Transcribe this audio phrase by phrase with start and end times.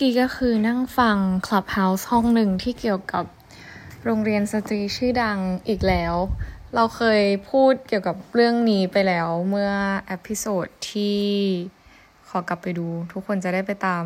[0.00, 1.16] กี้ก็คือนั่งฟัง
[1.46, 3.24] Clubhouse ห้องหนึ่งที่เกี่ยวกับ
[4.04, 5.38] โรงเรียนสตรีชื่อดัง
[5.68, 6.14] อีกแล้ว
[6.74, 9.70] เราเคยพูดเกี่ยวกับเรื่องนี้ไปแล้วเมื่อ
[10.10, 11.20] episode ที่
[12.28, 14.04] ขอกลับไปดู ทุกคนจะได้ไปตาม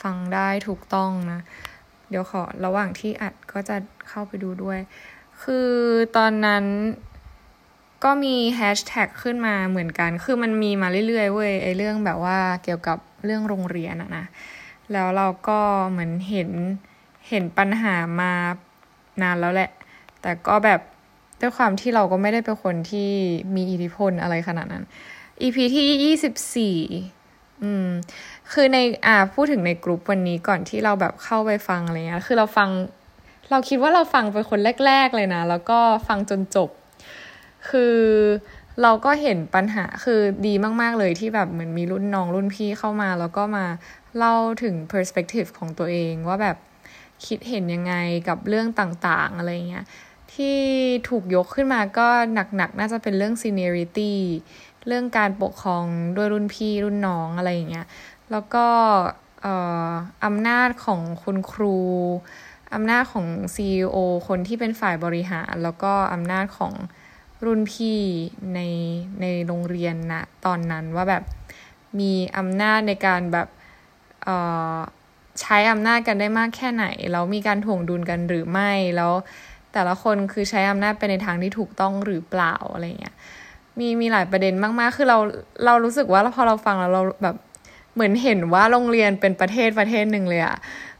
[0.00, 1.40] ฟังได้ถูกต้องนะ
[2.08, 3.76] เดี๋ยวขอระหว่างที่อัดก็จะ
[4.08, 4.78] เข้าไปดูด้วย
[5.42, 5.70] คือ
[6.16, 6.64] ตอนนั้น
[8.04, 14.26] ก็มีแฮชแท็กขึ้นมาเหมือนกัน คือมันมีมาเรื่อยๆเว้ยไอเรื่องแบบว่าเกี่ยวกับเรื่องโรงเรียนอะนะ
[14.92, 15.58] แล้วเราก็
[15.90, 16.50] เหมือนเห็น
[17.28, 18.32] เห็นปัญหามา
[19.22, 19.70] นานแล้วแหละ
[20.22, 20.80] แต่ก็แบบ
[21.40, 23.10] ด้วยความที่เราก็ไม่ได้เป็นคนที่
[23.54, 24.84] มีอิทธิพลอะไรขนาดนั้น
[25.42, 26.76] EP ที่ยี่สิบสี่
[27.62, 27.88] อืม
[28.52, 32.68] คือในอ่าพูดถึงในกลุ่มวันนี้ก่อนที่เราแบบเข้าไปฟังอะไรเงี้ย คือเราฟัง
[33.50, 36.70] เราคิดว่าเราฟังเป็นคนแรก ๆ เลยนะ แล้วก็ฟังจนจบ
[37.68, 37.96] คือ
[38.82, 43.66] เราก็เห็นปัญหาคือดีมาก ๆ เลยที่แบบเหมือนมีรุ่นน้องรุ่นพี่เข้ามา แล้วก็มา
[44.16, 46.56] เล่าถึง perspective ของตัวเองว่าแบบ
[47.26, 47.94] คิดเห็นยังไง
[48.28, 49.84] กับเรื่องต่าง ๆ อะไรเงี้ย
[50.34, 50.58] ที่
[51.08, 54.12] ถูกยกขึ้นมาก็หนัก ๆ น่าจะเป็นเรื่อง seniority
[54.86, 55.84] เรื่องการปกครอง
[56.16, 57.86] ด้วยรุ่นพี่รุ่นน้องอะไรอย่างเงี้ย
[58.30, 58.66] แล้วก็
[60.24, 61.78] อำนาจของคุณครู
[62.74, 63.96] อำนาจของ CEO
[64.28, 66.72] คนที่เป็นฝ่ายบริหาร แล้วก็อำนาจของ
[67.44, 67.98] รุ่นพี่
[68.54, 68.60] ใน
[69.20, 71.22] ในโรงเรียนนะตอนนั้นว่าแบบ
[72.00, 73.48] มีอำนาจในการแบบ
[75.40, 79.12] ใช้อำนาจกันได้มากแค่ไหน แล้วมีการถ่วงดุลกันหรือไม่ แล้ว
[79.72, 83.14] แต่ละคนคือใช้อำนาจไปในทางที่ถูกต้องหรือเปล่าอะไรเงี้ย
[83.78, 85.18] มีมีหลายประเด็นมากๆ คือเรา
[85.64, 87.36] เรารู้สึกว่าพอเราฟังแล้วเราแบบ
[87.94, 90.56] เหมือนเห็นว่าโรงเรียนเป็นประเทศประเทศหนึ่งเลยอะ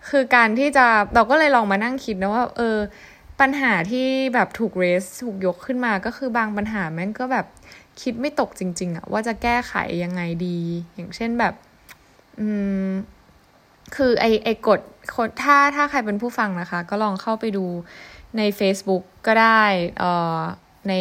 [0.09, 2.77] คือการที่จะเราก็เลยลองมานั่งคิดนะว่า เออ
[3.41, 7.47] ปัญหาที่แบบถูกเรสถูกยกขึ้นมาก็คือบางปัญหาแม่งก็แบบ
[8.03, 10.59] คิดไม่ตกจริง ๆอะว่าจะแก้ไขยังไงดี
[10.95, 11.55] อย่างเช่นแบบ
[12.41, 12.47] อื
[12.89, 12.91] ม
[13.97, 14.81] คือไอไอกฎ
[15.43, 17.67] ถ้าถ้าใครเป็นผู้ฟังนะคะ ก็ลองเข้าไปดู
[18.37, 19.65] ใน Facebook ก็ได้
[19.99, 20.41] เอ่อ
[20.89, 20.95] ใน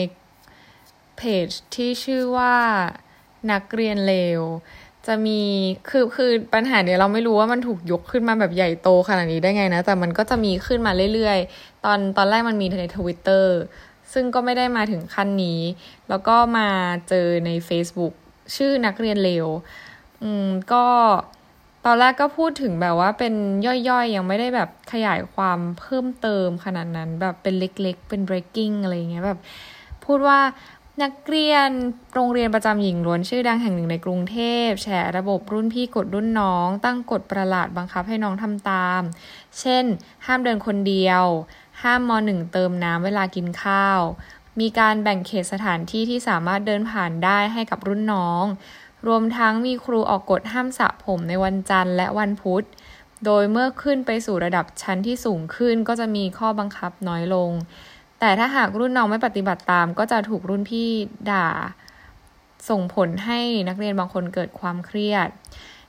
[1.18, 2.56] เพจที่ชื่อว่า
[3.52, 4.42] นักเรียนเลว
[5.08, 5.40] จะมี
[5.90, 13.58] คือคือปัญหาเนี้ยเราไม่รู้ว่ามันถูกยกขึ้นมาแบบใหญ่โตขนาดนี้ได้ไงนะ แต่มันก็จะมีขึ้นมาเรื่อยๆ ตอนตอนแรกมันมีในทวิตเตอร์
[14.14, 15.60] ซึ่งก็ไม่ได้มาถึงขั้นนี้
[16.10, 16.68] แล้วก็มา
[17.10, 18.14] เจอใน Facebook
[18.56, 19.48] ชื่อนักเรียนเลว
[20.24, 20.86] อืมก็
[21.86, 23.34] ตอนแรกก็พูดถึงแบบว่าเป็น
[23.66, 29.40] ย่อยๆ ยังไม่ได้แบบขยายความเพิ่มเติมขนาดนั้น แบบเป็นเล็กๆ เป็น breaking อะไรเงี้ยแบบ
[30.06, 30.40] พูดว่า
[31.04, 31.70] นักเรียน
[32.14, 34.88] โรงเรียนประจำหญิงล้วนชื่อดังแห่งหนึ่งในกรุงเทพแฉ
[35.18, 39.02] ระบบรุ่นพี่กดรุ่นน้อง ตั้งกฎประหลาดบังคับให้น้องทำตาม
[39.60, 39.86] เช่น
[40.26, 41.24] ห้ามเดินคนเดียว
[41.82, 44.00] ห้ามมหนึ่งเติมน้ำเวลากินข้าว
[44.60, 48.44] มีการแบ่งเขตสถานที่ที่สามารถเดินผ่านได้ให้กับรุ่นน้อง
[49.08, 52.64] รวมทั้งมีครูออกกฎห้ามสระผมในวันจันทร์และวันพุธ
[53.26, 57.52] โดยเมื่อขึ้นไปสู่ระดับชั้นที่สูงขึ้นก็จะมีข้อบังคับน้อยลง
[58.20, 60.90] แต่ถ้าหากรุ่นน้องไม่ปฏิบัติตาม ก็จะถูกรุ่นพี่
[61.32, 61.48] ด่า
[62.70, 65.30] ส่งผลให้นักเรียนบางคนเกิดความเครียด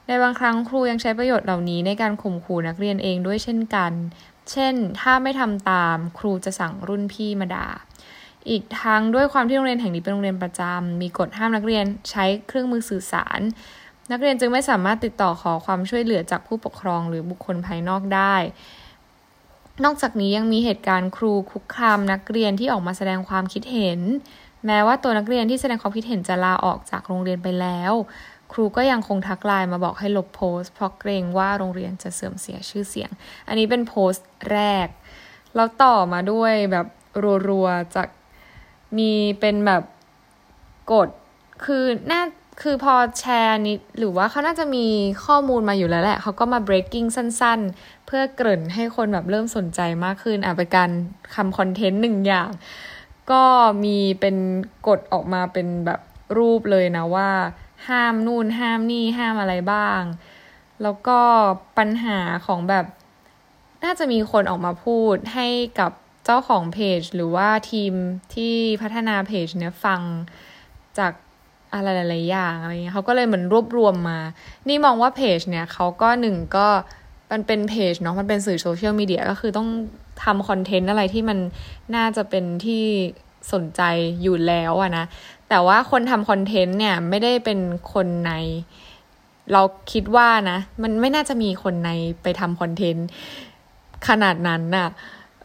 [0.06, 3.92] ในบางครั้งครูยังใช้ประโยชน์เหล่านี้ในการข่มขู่นักเรียนเองด้วยเช่นกัน
[4.50, 7.69] เช่น ถ้าไม่ทำตามครูจะสั่งรุ่นพี่มาด่า
[8.48, 13.40] อีกทั้งด้วยความที่โรงเรียนแห่งนี้เป็นโรงเรียนประจำมีกฎห้ามนักเรียนใช้เครื่องมือสื่อสาร
[14.12, 18.34] นักเรียนจึงไม่สามารถติดต่อขอความช่วยเหลือจากผู้ปกครองหรือบุคคลภายนอกได้
[19.84, 24.00] นอกจากนี้ยังมีเหตุการณ์ครูคุกคามนักเรียนที่ออกมาแสดงความคิดเห็น
[24.66, 27.92] แม้ว่าตัวนักเรียนที่แสดงความคิดเห็นจะลาออกจากโรงเรียนไปแล้ว
[28.52, 33.10] ครูก็ยังคงทักไลน์มาบอกให้ลบโพสต์เพราะเกรงว่าโรงเรียนจะเสื่อมเสียชื่อเสียง
[33.48, 34.86] อันนี้เป็นโพสต์แรก
[35.54, 36.86] แล้วต่อมาด้วยแบบ
[37.48, 38.08] รัวๆจาก
[38.98, 39.82] มีเป็นแบบ
[40.92, 41.08] กฎ
[41.64, 42.22] คือน่า
[42.62, 44.87] คือพอแชร์นี้หรือว่าเขาน่าจะมี
[45.26, 50.90] ข้อมูลมาอยู่แล้วแหละ เขาก็มา breaking สั้น ๆ เพื่อเกริ่นให้คนแบบเริ่มสนใจมากขึ้นอะเป็นการ
[51.34, 52.50] ทำคอนเทนต์หนึ่งอย่าง
[53.32, 53.44] ก็
[53.84, 54.37] มีเป็น
[54.88, 56.00] กฎออกมาเป็นแบบ
[56.38, 57.31] รูปเลยนะว่า
[57.88, 60.00] ห้ามนู่นห้ามนี่ห้ามอะไรบ้าง
[60.82, 61.20] แล้วก็
[61.79, 62.87] ปัญหาของแบบ
[63.84, 65.49] น่าจะมีคนออกมาพูดให้
[65.81, 65.93] กับ
[66.25, 67.93] เจ้าของเพจ หรือว่าทีม
[68.34, 70.00] ที่พัฒนาเพจเนี่ยฟัง
[70.99, 71.12] จาก
[71.75, 74.19] อะไรหลายๆอย่างอะไรเงี้ยเขาก็เลยเหมือนรวบรวมมา
[74.69, 76.67] นี่มองว่าเพจเนี่ยเขาก็หนึ่งก็
[77.32, 79.69] มันเป็นเพจเนาะมันเป็นสื่อโซเชียลมีเดียก็คือต้อง
[80.25, 81.38] ทำคอนเทนต์อะไรที่มัน
[81.96, 82.84] น่าจะเป็นที่
[83.52, 83.82] สนใจ
[84.22, 85.05] อยู่แล้วอะนะ
[85.49, 87.58] แต่ว่าคนทำคอนเทนต์เนี่ยไม่ได้เป็น
[87.93, 88.32] คนใน
[89.52, 89.62] เรา
[89.93, 91.90] คิดว่านะ มันไม่น่าจะมีคนใน
[92.22, 93.06] ไปทำคอนเทนต์
[94.08, 94.88] ขนาดนั้นน่ะ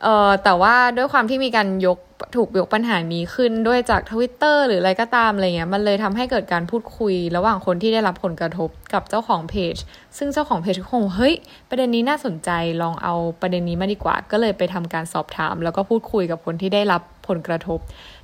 [0.03, 1.99] เอ่อแต่ว่าด้วยความที่มีการยก
[2.35, 9.75] ถูกยกปัญหานี้ขึ้นด้วยจากทวิตเตอร์หรืออะไรก็ตามอะไรเงี้ยมันเลยทำให้เกิดการพูดคุย ระหว่างคนที่ได้รับผลกระทบกับเจ้าของเพจ
[10.17, 11.35] ซึ่งเจ้าของเพจก็คงเฮ้ย
[11.69, 12.49] ประเด็นนี้น่าสนใจ
[12.81, 17.79] ลองเอาประเด็นนี้มาดีกว่า ก็เลยไปทำการสอบถาม แล้วก็พูดคุยกับคนที่ได้รับผลกระทบ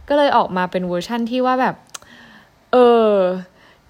[0.08, 1.76] ก็เลยออกมาเป็นเวอร์ชั่นที่ว่าแบบ
[2.72, 2.78] เอ
[3.12, 3.14] อ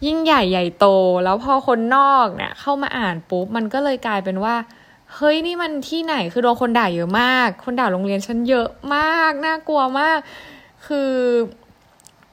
[0.05, 0.87] ยิ่งใหญ่ใหญ่โต
[1.23, 4.55] แล้วพอคนนอกเนี่ยเข้ามาอ่านปุ๊บมันก็เลยกลายเป็นว่า
[5.15, 10.19] เฮ้ยนี่มันที่ไหนคือโดนคนด่าเยอะมาก คนด่าโรงเรียนฉันเยอะมากน่ากลัวมาก
[10.87, 11.11] คือ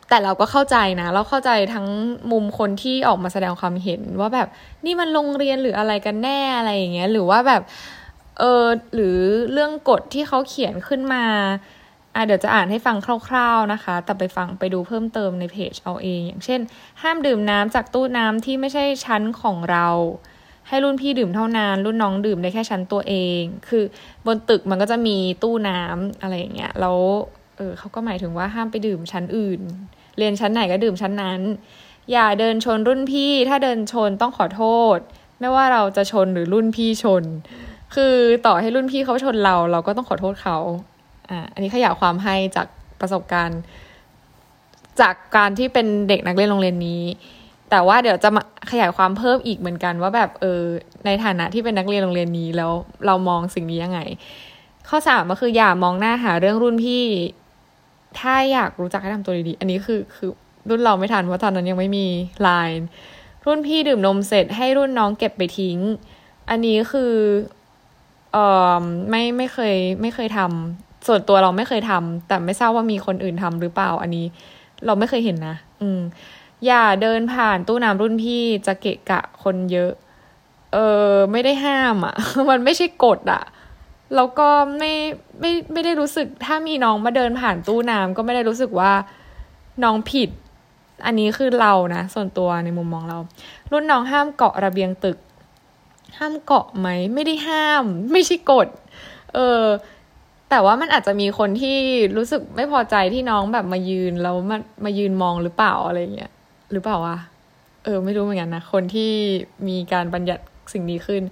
[0.08, 1.86] แต่เราก็เข้าใจนะ เราเข้าใจทั้ง
[2.32, 4.48] มุมคนที่ออกมาแสดงความเห็นว่าแบบ
[4.84, 7.62] นี่มันโรงเรียนหรืออะไรกันแน่อะไรอย่างเงี้ย หรือว่าแบบ
[8.38, 8.64] เออ
[8.94, 9.16] หรือ
[9.52, 11.24] เรื่องกฎที่เขาเขียนขึ้นมา
[12.14, 12.96] อะเดี๋ยวจะอ่านให้ฟัง
[13.28, 16.60] คร่าวๆนะคะ แต่ไปฟังไปดูเพิ่มเติมในเพจเอาเอง อย่างเช่น
[17.02, 19.86] ห้ามดื่มน้ำจากตู้น้ำที่ไม่ใช่ชั้นของเรา
[20.68, 23.84] ให้รุ่นพี่ดื่มเท่านั้น รุ่นน้องดื่มได้แค่ชั้นตัวเอง คือ
[24.26, 26.96] บนตึกมันก็จะมีตู้น้ำอะไรอย่างเงี้ยแล้ว
[27.56, 29.60] เออเขาก็หมายถึงว่าห้ามไปดื่มชั้นอื่น
[30.18, 31.40] เรียนชั้นไหนก็ดื่มชั้นนั้น
[32.12, 34.62] อย่าเดินชนรุ่นพี่ถ้าเดินชนต้องขอโท
[34.96, 34.98] ษ
[35.40, 37.24] ไม่ว่าเราจะชนหรือรุ่นพี่ชน
[37.94, 38.14] คือ
[38.46, 40.58] ต่อให้รุ่นพี่เขาชนเรา เราก็ต้องขอโทษเขา
[41.30, 42.66] อ่าอันนี้ขยายความให้จาก
[43.00, 43.60] ประสบการณ์
[45.00, 47.02] จากการที่เป็นเด็กนักเรียนโรงเรียนนี้
[47.70, 50.62] แต่ว่าเดี๋ยวจะมาขยายความเพิ่มอีกเหมือนกันว่าแบบเออ
[51.06, 52.72] ในฐานะที่เป็นนักเรียนโรงเรียนนี้แล้ว
[53.06, 54.00] เรามองสิ่งนี้ยังไง
[54.88, 57.04] ข้อสามก็คืออย่ามองหน้าหาเรื่องรุ่นพี่
[58.18, 60.30] ถ้าอยากรู้จักให้ทำตัวดีๆ อันนี้คือคือ
[60.68, 62.06] รุ่นเราไม่ทันเพราะตอนนั้นยังไม่มี
[62.42, 62.86] ไลน์
[63.46, 65.78] รุ่นพี่ดื่มนมเสร็จให้รุ่นน้องเก็บไปทิ้ง
[66.50, 67.12] อันนี้คือ
[68.32, 68.36] เอ
[68.82, 74.26] อไม่ไม่เคยไม่เคยทำส่วนตัวเราไม่เคยทำแต่ไม่ทราบว่ามีคนอื่นทำหรือเปล่า อันนี้
[74.86, 76.00] เราไม่เคยเห็นนะ อืม
[76.66, 79.92] อย่าเดินผ่านตู้น้ำรุ่นพี่จะเกะกะคนเยอะ
[80.72, 80.78] เอ
[81.10, 82.14] อไม่ได้ห้ามอะ่ะ
[82.50, 83.42] มันไม่ใช่กฎอะ่ะ
[84.14, 84.92] แล้วก็ไม่
[85.40, 88.92] ไม่ไม่ได้รู้สึกถ้ามีน้องมาเดินผ่านตู้น้ำก็ไม่ได้รู้สึกว่า
[89.84, 90.30] น้องผิด
[91.06, 93.18] อันนี้คือเรานะส่วนตัวในมุมมองเรา
[93.72, 95.18] รุ่นน้องห้ามเกาะระเบียงตึก
[96.18, 98.68] ห้ามเกาะไหมไม่ได้ห้าม ไม่ใช่กฎ
[99.34, 99.64] เออ
[100.50, 101.76] แต่ว่ามันอาจจะมีคนที่
[102.16, 106.32] รู้สึกไม่พอใจที่น้องแบบมายืนแล้วมามายืนมองหรือเปล่าอะไรเงี้ย
[106.72, 107.18] หรือเปล่าวะ
[107.84, 109.12] เออ ไม่รู้เหมือนกันนะ คนที่
[109.68, 110.42] มีการบัญญัติ
[110.72, 111.22] สิ่งนี้ขึ้น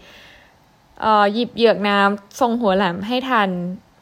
[1.01, 3.51] เอ่อหยิบเหยือกน้ำทรงหัวแหลมให้ทัน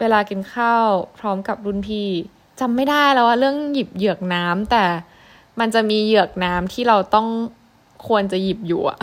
[0.00, 0.88] เวลากินข้าว
[1.18, 2.08] พร้อมกับรุ่นพี่
[2.60, 4.84] จำไม่ได้แล้วว่าเรื่องหยิบเหยือกน้ำแต่
[5.60, 7.28] มันจะมีเหยือกน้ำที่เราต้อง
[8.06, 8.98] ควรจะหยิบอยู่อะ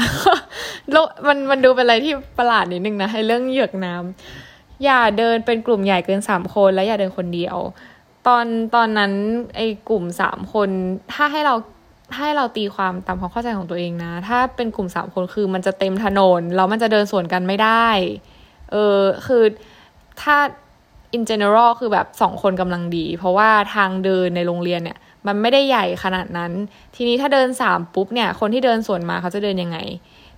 [0.91, 7.57] แล้วมันมันดูเป็นอะไรที่ประหลาดนิดนึงนะให้เรื่องเหยือกน้ำอย่าเดินเป็นกลุ่มใหญ่เกินสามคนและอย่าเดินคนเดียว
[8.27, 8.45] ตอน
[8.75, 9.13] ตอนนั้น
[9.55, 10.69] ไอ้กลุ่มสามคน
[11.13, 11.55] ถ้าให้เรา
[12.17, 17.87] ให้เราตีความตามความเข้าใจของตัวเองนะ ถ้าเป็นกลุ่มสามคนคือมันจะเต็มถนนแล้วมันจะเดินสวนกันไม่ได้
[18.71, 19.43] เออคือ
[20.21, 20.37] ถ้า
[21.15, 24.97] in general คือแบบสองคนกำลังดี เพราะว่าทางเดินในโรงเรียนเนี่ย
[25.27, 26.51] มันไม่ได้ใหญ่ขนาดนั้น
[26.95, 29.77] ทีนี้ถ้าเดินสามปุ๊บเนี่ย คนที่เดินสวนมาเขาจะเดินยังไง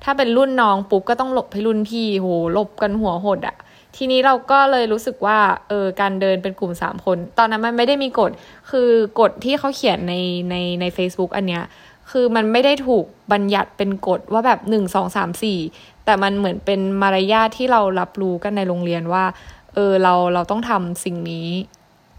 [0.04, 3.56] ถ้าเป็นรุ่นน้องปุ๊บก็ต้องหลบให้รุ่นพี่โหหลบกันหัวหดอะ
[3.96, 8.32] ทีนี้เราก็เลยรู้สึกว่าเออการเดินเป็นกลุ่มสามคน ตอนนั้นมันไม่ได้มีกฎ
[8.72, 10.16] คือกฎที่เขาเขียนใน
[10.50, 11.64] ในใน Facebook อันเนี้ย
[12.12, 15.60] คือมันไม่ได้ถูกบัญญัติเป็นกฎว่าแบบหนึ่งสองสามสี่
[16.06, 19.26] แต่มันเหมือนเป็นมารยาทที่เรารับรู้กันในโรงเรียนว่า
[19.74, 21.50] เออเราเราต้องทำสิ่งนี้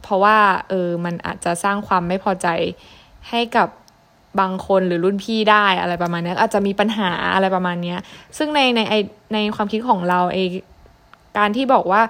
[0.02, 0.36] เพราะว่า
[0.68, 2.48] เออมันอาจจะสร้างความไม่พอใจ
[3.30, 3.68] ให้กับ
[4.40, 7.94] บางคนหรือรุ่นพี่ได้อะไรประมาณนี้อาจจะมีปัญหาอะไรประมาณนี้
[8.38, 8.80] ซึ่งในใน
[9.34, 10.38] ในความคิดของเราเอ
[11.38, 12.02] การที่บอกว่า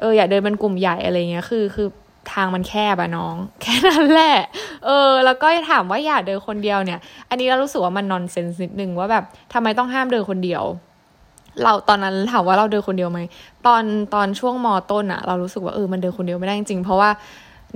[0.00, 1.88] เอออย่าเดินเป็นกลุ่มใหญ่อะไรเงี้ยคือคือ
[2.32, 4.36] ทางมันแคบอะน้อง แค่นั้นแหละ
[4.86, 10.64] เออ แล้วก็ถามว่าอย่าเดินคนเดียวเนี่ย อันนี้เรารู้สึกว่ามันนอนเซนส์นิดนึงว่าแบบทำไมต้องห้ามเดินคนเดียว
[11.62, 13.20] เราตอนนั้นถามว่าเราเดินคนเดียวไหม
[13.66, 13.82] ตอน
[14.14, 17.10] ตอนช่วงมอต้นอะเรารู้สึกว่าเออมันเดินคนเดียวไม่ได้จริงเพราะว่า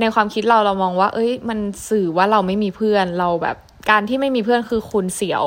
[0.00, 3.56] ในความคิดเราเรามองว่า เอ้ย มันสื่อว่าเราไม่มีเพื่อนเราแบบ
[3.90, 5.44] การที่ไม่มีเพื่อนคือคุณเสียว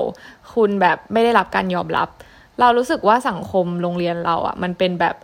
[0.54, 2.08] คุณแบบไม่ได้รับการยอมรับ
[2.60, 5.16] เรารู้สึกว่าสังคมโรงเรียนเราอะมันเป็นแบบ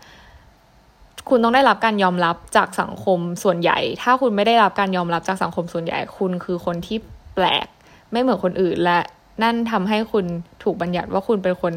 [1.33, 6.97] คุณต้องได้รับการยอมรับจากสังคมส่วนใหญ่ ถ้าคุณไม่ได้รับการยอมรับจากสังคมส่วนใหญ่ คุณคือคนที่
[7.35, 7.67] แปลก
[8.11, 8.99] ไม่เหมือนคนอื่น และ
[9.43, 10.25] นั่นทำให้คุณ
[10.63, 11.73] ถูกบัญญัติว่าคุณเป็นคน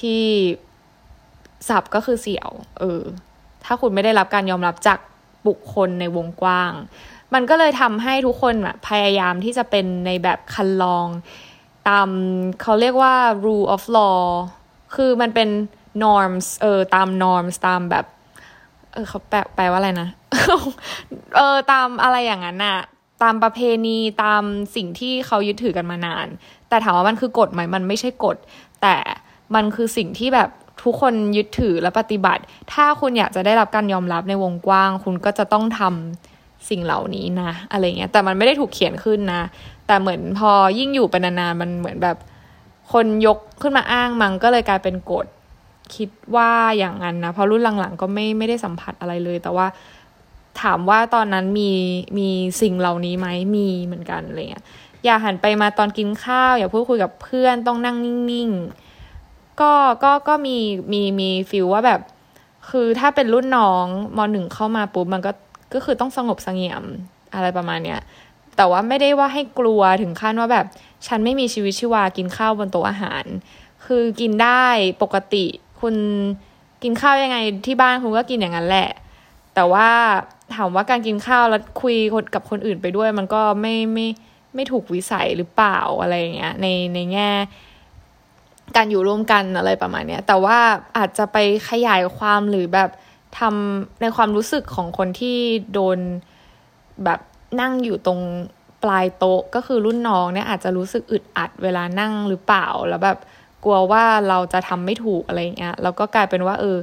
[0.00, 0.24] ที่
[1.68, 3.00] สับก็คือเสี่ยว เออ
[3.64, 4.98] ถ้าคุณไม่ได้รับการยอมรับจาก
[5.46, 6.72] บุคคลในวงกว้าง
[7.34, 8.54] มันก็เลยทำให้ทุกคน
[8.88, 11.06] พยายามที่จะเป็นในแบบคันลอง
[11.88, 12.08] ตาม
[12.62, 14.20] เขาเรียกว่า rule of law
[14.94, 15.48] คือมันเป็น
[16.04, 18.06] norms เออ ตาม norms ตามแบบ
[18.96, 20.08] เออเขาแปลแปลว่าอะไรนะ
[21.36, 22.78] เออตามอะไรอย่างนั้นน่ะ
[23.22, 24.42] ตามประเพณีตาม
[24.76, 26.26] สิ่งที่เขายึดถือกันมานาน
[26.68, 28.36] แต่ถามว่ามันคือกฎไหมมันไม่ใช่กฎ
[28.82, 28.96] แต่
[29.54, 30.50] มันคือสิ่งที่แบบ
[30.82, 39.42] ทุกคนยึดถือและปฏิบัติ ถ้าคุณอยากจะได้รับการยอมรับในวงกว้าง คุณก็จะต้องทำสิ่งเหล่านี้นะ อะไรเงี้ยแต่มันไม่ได้ถูกเขียนขึ้นนะ
[39.86, 42.16] แต่เหมือนพอยิ่งอยู่ไปนานๆมันเหมือนแบบ
[42.92, 45.26] คนยกขึ้นมาอ้างมันก็เลยกลายเป็นกฎ
[45.94, 49.66] คิดว่าอย่างนั้นนะเพราะรุ่นหลังๆ ก็ไม่ไม่ได้สัมผัสอะไรเลย แต่ว่า
[50.62, 51.70] ถามว่าตอนนั้นมี
[52.18, 52.28] มี
[52.60, 54.64] สิ่งเหล่านี้ไหมมีเหมือนกันอะไรเงี้ย
[55.04, 59.72] อย่าหันไปมาตอนกินข้าว อย่าพูดคุยกับเพื่อนต้องนั่งนิ่งๆก็
[60.04, 60.56] ก็ก็มี
[60.92, 62.00] มีมีฟิลว่าแบบ
[62.70, 65.32] คือถ้าเป็นรุ่นน้องมหนึ่งเข้ามาปุ๊บมันก็
[65.74, 66.84] ก็คือต้องสงบสงเงียม
[67.34, 68.00] อะไรประมาณเนี้ย
[68.56, 70.66] แต่ว่าไม่ได้ว่าให้กลัวถึงขั้นว่าแบบ
[71.06, 73.24] ฉันไม่มีชีวิตชีวากินข้าวบนโต๊ะอาหาร
[73.86, 74.66] คือกินได้
[75.02, 75.46] ปกติ
[75.86, 76.02] คุณ
[76.82, 78.90] กินข้าวยังไงที่บ้านคุณก็กินอย่างนั้นแหละ
[79.54, 79.88] แต่ว่า
[80.54, 81.96] ถามว่าการกินข้าวแล้วคุย
[82.34, 84.06] กับคนอื่นไปด้วย มันก็ไม่ไม่
[84.54, 87.30] ไม่ถูกวิสัยหรือเปล่าอะไรเงี้ยในในแง่
[88.76, 90.58] การอยู่ร่วมกันอะไรประมาณเนี้ย แต่ว่า
[90.96, 91.36] อาจจะไป
[91.70, 92.90] ขยายความหรือแบบ
[93.38, 95.38] ทำในความรู้สึกของคนที่
[95.72, 95.98] โดน
[97.04, 97.20] แบบ
[97.60, 98.20] นั่งอยู่ตรง
[98.82, 103.18] ปลายโต๊ะก็คือรุ่นน้องเนี่ยอาจจะรู้สึกอึดอัดเวลานั่งหรือเปล่าแล้วแบบ
[103.66, 106.78] กลัวว่าเราจะทำไม่ถูกอะไรเงี้ยแล้วก็กลายเป็นว่า เออ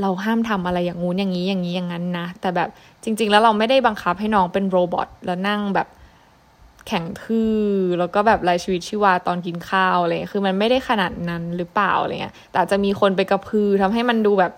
[0.00, 2.68] เราห้ามทำอะไรอย่างงู้นอย่างนี้อย่างนี้อย่างนั้นนะ แต่แบบ
[3.04, 5.88] จริง ๆ แล้วเราไม่ได้บังคับให้น้องเป็นโรบอทแล้วนั่งแบบ
[6.86, 7.60] แข็งทื่อ
[7.98, 14.52] แล้วก็แบบรายชีวิตชีวาตอนกินข้าวอะไรคือมันไม่ได้ขนาดนั้นหรือเปล่าอะไรเงี้ยแต่จะมีคนไปกระพือทำให้มันดูแบบ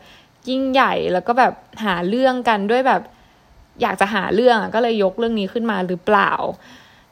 [0.49, 1.53] ยิ่งใหญ่แล้วก็แบบ
[1.85, 3.03] หาเรื่องกันด้วยแบบ
[3.83, 6.33] อยากจะหาเรื่องก็เลยยกเรื่องนี้ขึ้นมาหรือเปล่า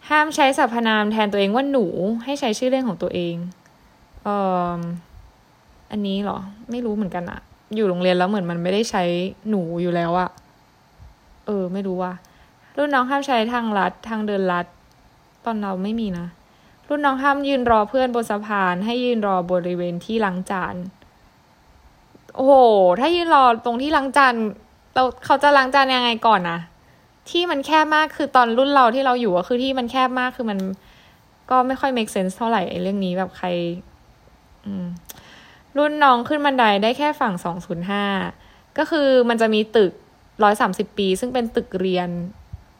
[0.08, 1.86] ห้ามใช้สรรพนามแทนตัวเองว่าหนู
[2.24, 3.34] ให้ใช้ชื่อเล่นของตัวเอง
[4.26, 4.32] เอ
[4.76, 4.80] อ
[5.90, 6.38] อันนี้เหรอ
[6.70, 7.40] ไม่รู้เหมือนกันอะ
[7.74, 9.02] อยู่โรงเรียนแล้วเหมือนมันไม่ได้ใช้
[9.50, 10.30] หนูอยู่แล้วอะ
[11.46, 12.12] เออ ไม่รู้ว่า
[12.76, 14.66] รุ่นน้องห้ามใช้ทางลัดทางเดินลัด
[15.44, 16.26] ตอนเราไม่มีนะ
[16.88, 20.74] รุ่นน้องห้ามยืนรอเพื่อนบนสะพาน ให้ยืนรอบริเวณที่ล้างจาน
[22.34, 22.54] โอ้โห
[23.00, 24.34] ถ้ายืนรอตรงที่ล้างจาน
[24.94, 26.58] เราเขาจะล้างจานยังไงก่อนนะ
[27.30, 30.58] ที่มันแคบมากคือตอนรุ่นเราที่เราอยู่ก็คือที่มันแคบมากคือมัน
[31.50, 33.48] ก็ไม่ค่อย make sense เท่าไหร่ไอ้เรื่องนี้แบบใคร
[35.76, 38.04] รุ่นน้องขึ้นบันไดได้แค่ฝั่งสองศูนย์ห้า
[38.78, 39.92] ก็คือมันจะมีตึก
[40.42, 42.08] ร้อยสามสิบปี ซึ่งเป็นตึกเรียน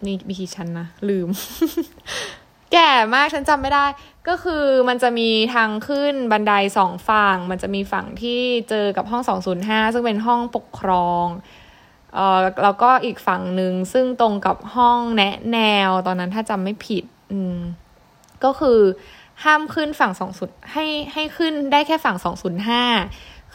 [0.07, 1.29] นี่มีกี่ชั้นนะลืม
[2.73, 3.85] แก่มากฉันจำไม่ได้
[4.29, 8.41] ก็คือมันจะมีทางขึ้นบันไดสองฝั่ง มันจะมีฝั่งที่
[8.71, 11.27] เจอกับห้องสองศูนย์ห้าซึ่งเป็นห้องปกครอง
[12.15, 17.57] เอ่อแล้วก็อีกฝั่งหนึ่งซึ่งตรงกับห้องแนะแนวตอนนั้นถ้าจำไม่ผิด อืม
[18.45, 18.81] ก็คือ
[19.45, 22.83] ห้ามขึ้นฝั่งสองศูนย์ให้ให้ขึ้นได้แค่ฝั่งสองศูนย์ห้า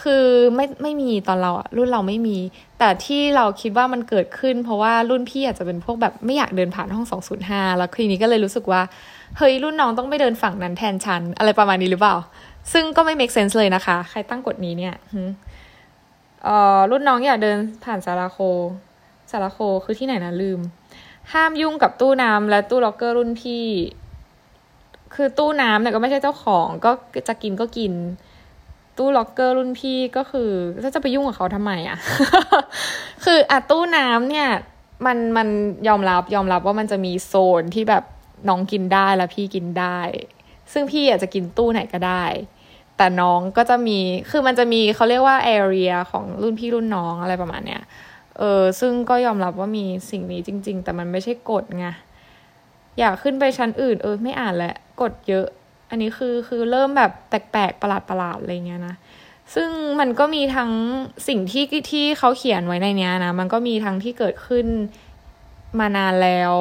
[0.04, 2.38] คือไม่ไม่มีตอนเราอะรุ่นเราไม่มี
[2.80, 7.06] แต่ที่เราคิดว่ามันเกิดขึ้น เพราะว่ารุ่นพี่อาจจะเป็นพวกแบบไม่อยากเดินผ่านห้อง
[7.42, 8.82] 205 แล้วทีนี้ก็เลยรู้สึกว่า
[9.38, 12.16] เฮ้ยรุ่นน้องต้องไปเดินฝั่งนั้นแทนฉัน อะไรประมาณนี้หรือเปล่า
[12.74, 14.96] ซึ่งก็ไม่ make sense เลยนะคะ ใครตั้งกฎนี้เนี่ย
[16.44, 18.38] เอ่อรุ่นน้องอยากเดินผ่านสาราโค
[19.32, 20.60] สาราโคคือที่ไหนนะลืม
[21.34, 23.66] ห้ามยุ่งกับตู้น้ำและตู้ล็อกเกอร์รุ่นพี่
[25.16, 26.92] คือตู้น้ำเนี่ยก็ไม่ใช่เจ้าของ ก็
[27.28, 27.94] จะกินก็กิน
[28.98, 30.50] ตู้ล็อกเกอร์รุ่นพี่ก็คือ
[30.96, 31.98] จะไปยุ่งกับเขาทำไมอะ่ะ
[33.26, 34.50] คืออะตู้น้ำเนี่ย
[35.06, 35.48] มันมัน
[35.88, 38.04] ยอมรับยอมรับว่ามันจะมีโซนที่แบบ
[38.50, 40.00] น้องกินได้แล้วพี่กินได้
[40.74, 42.24] ซึ่งพี่อาจจะกินตู้ไหนก็ได้
[42.98, 44.00] แต่น้องก็จะมี
[44.30, 47.82] คือมันจะมีเขาเรียกว่า area ของรุ่นพี่รุ่นน้องอะไรประมาณเนี้ย
[48.38, 51.88] เออ ซึ่งก็ยอมรับว่ามีสิ่งนี้จริง ๆ แต่มันไม่ใช่กฎไง
[53.00, 55.48] อยากขึ้นไปชั้นอื่น เออ ไม่อ่านแล้ว กฎเยอะ
[55.90, 58.96] อันนี้คือคือเริ่มแบบแปลกๆประหลาดประหลาดอะไรเงี้ยนะ
[59.56, 59.70] ซึ่ง
[60.00, 60.72] มันก็มีทั้ง
[61.28, 64.66] สิ่งที่ที่เขาเขียนไว้ในเนี้ยนะมันก็มีทั้งที่เกิดขึ้น
[65.80, 66.54] มานานแล้ว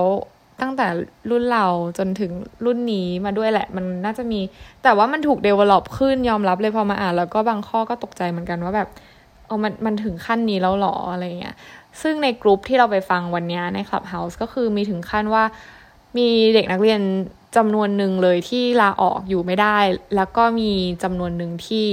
[0.61, 0.87] ตั้งแต่
[1.31, 1.67] รุ่นเรา
[1.99, 2.33] จนถึง
[2.65, 4.41] รุ่นนี้มาด้วยแหละ มันน่าจะมี
[4.83, 8.89] แต่ว่ามันถูก develop ขึ้นยอมรับเลยพอมาอ่าน แล้วก็บางข้อก็ตกใจเหมือนกันว่าแบบ
[9.47, 11.55] เออมันมันถึงขั้นนี้แล้วหรออะไรเงี้ย
[12.03, 15.45] ซึ่งในกลุ่มที่เราไปฟังวันนี้ใน Clubhouse ก็คือมีถึงขั้นว่า
[16.17, 17.01] มีเด็กนักเรียน
[17.57, 19.79] จำนวนหนึ่งเลยที่ลาออกอยู่ไม่ได้
[20.17, 20.71] แล้วก็มี
[21.03, 21.87] จำนวนหนึ่งที่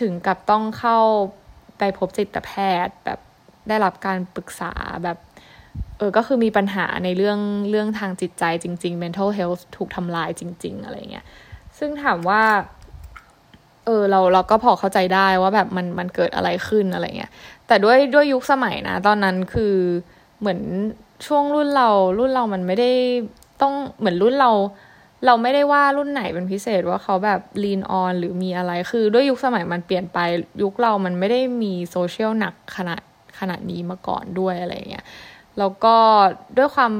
[0.00, 0.98] ถึงกับต้องเข้า
[1.78, 2.50] ไปพบจิตแพ
[2.86, 3.18] ทย์แบบ
[3.68, 4.72] ได้รับการปรึกษา
[5.04, 5.18] แบบ
[5.98, 7.38] เออก็คือมีปัญหาในเรื่อง
[7.70, 11.26] เรื่องทางจิตใจจริง ๆ mental health ถูกทำลายจริง ๆ อะไรเงี้ย
[11.78, 12.42] ซึ่งถามว่า
[13.84, 17.32] เออเราเราก็พอเข้าใจได้ว่าแบบมันมันเกิดอะไรขึ้นอะไรเงี้ย
[17.66, 19.74] แต่ด้วยด้วยยุคสมัยนะ ตอนนั้นคือ
[20.40, 20.60] เหมือน
[21.26, 22.90] ช่วงรุ่นเรารุ่นเรามันไม่ได้
[23.62, 24.50] ต้องเหมือนรุ่นเรา
[25.26, 30.18] เราไม่ได้ว่ารุ่นไหนเป็นพิเศษว่าเขาแบบลีนออนหรือมีอะไรคือด้วยยุคสมัยมันเปลี่ยนไป
[30.62, 33.00] ยุคเรามันไม่ได้มีโซเชียลหนักขนาด
[33.38, 35.04] ขนาดนี้มาก่อนด้วยอะไรเงี้ย
[35.58, 35.96] แล้วก็
[36.56, 36.92] ด้วยความ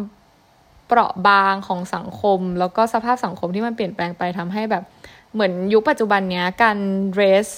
[0.87, 4.85] เปราะบางของสังคม แล้วก็สภาพสังคมที่มันเปลี่ยนแปลงไปทำให้แบบ
[5.33, 6.78] เหมือนยุคปัจจุบันเนี้ยการ
[7.14, 7.49] เรส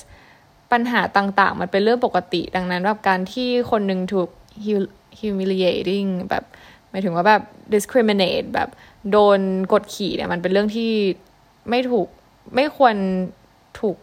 [0.73, 4.29] ปัญหาต่างๆ มันเป็นเรื่องปกติ ดังนั้นแบบการที่คนหนึ่งถูก
[5.21, 6.45] humiliating แบบ
[6.91, 7.43] หมายถึงว่าแบบ
[7.73, 8.69] discriminate แบบ
[9.11, 9.41] โดน
[9.73, 10.91] กดขี่เนี่ยมันเป็นเรื่องที่
[11.71, 12.09] ไม่ถูก
[12.55, 12.95] ไม่ควร
[13.81, 13.97] ถูก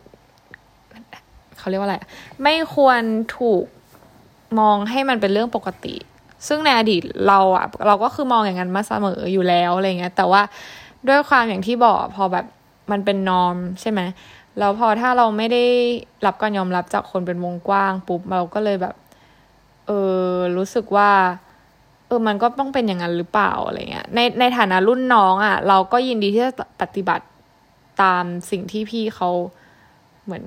[1.58, 1.98] เขาเรียกว่าอะไร
[2.44, 3.02] ไม่ควร
[3.38, 3.64] ถูก
[4.60, 5.96] มองให้มันเป็นเรื่องปกติ
[6.48, 10.42] ซึ่งในอดีตเราอะเราก็คือมองอย่างนั้นมาเสมออยู่แล้วอะไรเงี้ยแต่ว่า
[11.08, 12.46] ด้วยความอย่างที่บอกพอแบบ
[12.92, 14.02] มันเป็นนอมใช่ไหม
[14.60, 15.64] แล้วพอถ้าเราไม่ได้
[16.26, 18.96] รับการยอมรับจากคนเป็นวงกว้างปุ๊บเราก็เลยแบบ
[19.88, 19.92] เอ
[20.32, 21.12] อรู้สึกว่า
[22.08, 27.26] เออมันก็ต้องเป็นอย่างนั้นหรือเปล่าอะไรเงี้ยในในฐานะรุ่นน้องอะ่ะ เราก็ยินดีที่จะปฏิบัติ
[28.02, 29.30] ตามสิ่งที่พี่เขา
[30.26, 30.46] เหมือน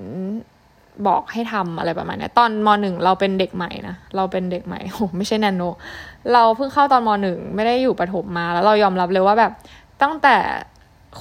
[1.07, 5.63] บอกให้ทำอะไรประมาณนี้ตอนมหนึ่งเราเป็นเด็กใหม่นะเราเป็นเด็กใหม่โอ้ไม่ใช่แนนโน
[6.33, 9.51] เราเพิ่งเข้าตอนมหนึ่งไม่ได้อยู่ประถมมา แล้วเรายอมรับเลยว่าแบบ
[10.01, 10.35] ตั้งแต่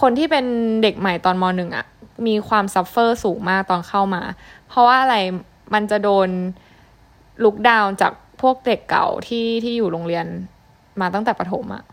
[0.00, 0.44] คนที่เป็น
[0.82, 1.86] เด็กใหม่ตอนมหนึ่งอะ
[2.26, 4.22] มีความ suffer สูงมากตอนเข้ามา
[4.68, 5.16] เพราะว่าอะไร
[5.74, 6.28] มันจะโดน
[7.44, 8.12] look down จาก
[8.42, 10.26] พวกเด็กเก่าที่ที่อยู่โรงเรียน
[11.00, 11.84] มาตั้งแต่ประถมอะ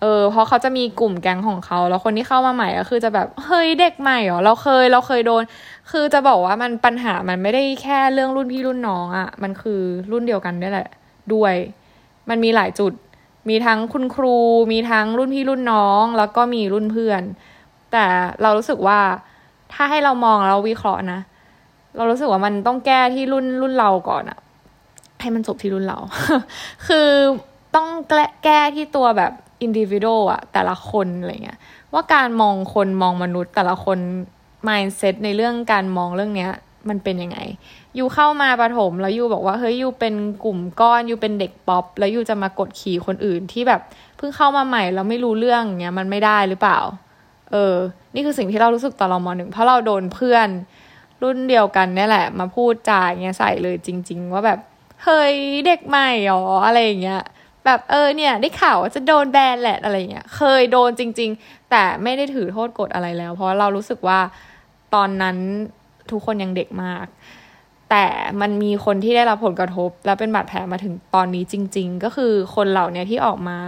[0.00, 5.42] เออเพราะเขาจะมีกลุ่มแก๊งของเขา แล้วคนที่เข้ามาใหม่ก็คือจะแบบเฮ้ยเด็กใหม่เหรอเราเคยเราเคยโดน
[5.90, 9.80] คือจะบอกว่ามันปัญหามันไม่ได้แค่เรื่องรุ่นพี่รุ่นน้องอะ่ะ มันคือ
[10.12, 10.88] รุ่นเดียวกันนี่แหละ
[11.32, 11.54] ด้วย
[12.28, 12.92] มันมีหลายจุด
[13.48, 14.36] มีทั้งคุณครู
[14.72, 17.22] มีทั้งรุ่นพี่รุ่นน้อง แล้วก็มีรุ่นเพื่อน
[17.92, 18.04] แต่
[18.42, 19.00] เรารู้สึกว่า
[19.72, 21.20] ถ้าให้เรามองแล้ววิเคราะห์นะ
[21.96, 24.38] เรารู้สึกว่ามันต้องแก้ที่รุ่นรุ่นเราก่อนอะ
[25.26, 25.98] ให้มันจบที่รุ่นเรา
[26.86, 27.08] คือ
[27.76, 27.88] ต้อง
[28.44, 31.58] แก้ที่ตัวแบบ individual อะแต่ละคนอะไรเงี้ย
[31.92, 33.98] ว่าการมองคนมองมนุษย์แต่ละคน
[34.68, 36.50] mindset ในเรื่องการมองเรื่องเนี้ย
[36.88, 37.38] มันเป็นยังไง
[37.98, 40.14] you เข้ามาประถมแล้ว you บอกว่าเฮ้ย you เป็น
[40.44, 43.80] กลุ่มก้อน you เป็นเด็กป๊อปแล้ว you จะมากดขี่คนอื่นที่แบบ
[44.16, 46.78] เพิ่งเข้ามาใหม่แล้วไม่รู้เรื่องเงี้ยมันไม่ได้หรือเปล่า
[47.50, 47.74] เออ
[48.14, 50.48] นี่คือสิ่งที่เรารู้สึกตอนเรามหนึ่งเพราะเราโดนเพื่อน
[51.22, 54.60] รุ่นเดียวกันนี่แหละ มาพูดจาเงี้ยใส่เลยจริง ๆ ว่าแบบ
[55.04, 55.34] เฮ้ย
[55.66, 57.22] เด็กใหม่หรออะไรอย่างเงี้ย
[57.64, 64.20] แบบเออเนี่ยได้ข่าวว่าจะโดนแบนแหละอะไรเงี้ยเคยโดนจริง ๆ แต่ไม่ได้ถือโทษกฎอะไรแล้ว เพราะเรารู้สึกว่า
[64.94, 65.36] ตอนนั้น
[66.10, 67.06] ทุกคนยังเด็กมาก
[67.90, 68.04] แต่
[68.40, 73.58] มันมีคนที่ได้รับผลกระทบ แล้วเป็นบาดแผลมาถึงตอนนี้จริง ๆ ก็คือคนเหล่านี้ที่ออกมา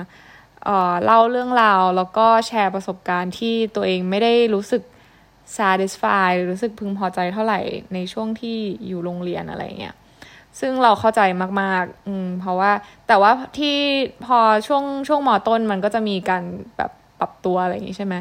[0.64, 4.82] เเล่าเรื่องราวแล้วก็แชร์ประสบการณ์ที่ตัวเองไม่ได้รู้สึก
[5.56, 7.60] satisfy หรือรู้สึกพึงพอใจเท่าไหร่
[7.94, 9.96] ในช่วงที่อยู่โรงเรียนอะไรเงี้ย
[10.60, 11.20] ซึ่งเราเข้าใจ
[11.60, 12.72] มาก ๆ อืม เพราะว่า
[13.08, 13.76] แต่ว่าที่
[14.26, 16.42] พอช่วงช่วงมอต้นมันก็จะมีการ
[16.76, 16.90] แบบ
[17.20, 18.14] ปรับตัวอะไรอย่างนี้ใช่ไหม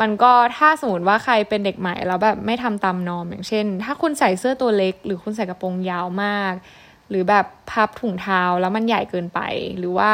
[0.00, 6.54] มันก็ถ้าสมมติว่าใครเป็นเด็กใหม่แล้วแบบไม่ทำตามนอมอย่างเช่น ถ้าคุณใส่เสื้อตัวเล็ก หรือคุณใส่กระโปรงยาวมาก
[7.10, 9.40] หรือแบบพับถุงเท้าแล้วมันใหญ่เกินไป
[9.78, 10.12] หรือว่า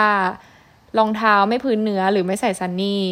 [0.98, 3.02] รองเท้าไม่พื้นเนื้อหรือไม่ใส่ซันนี่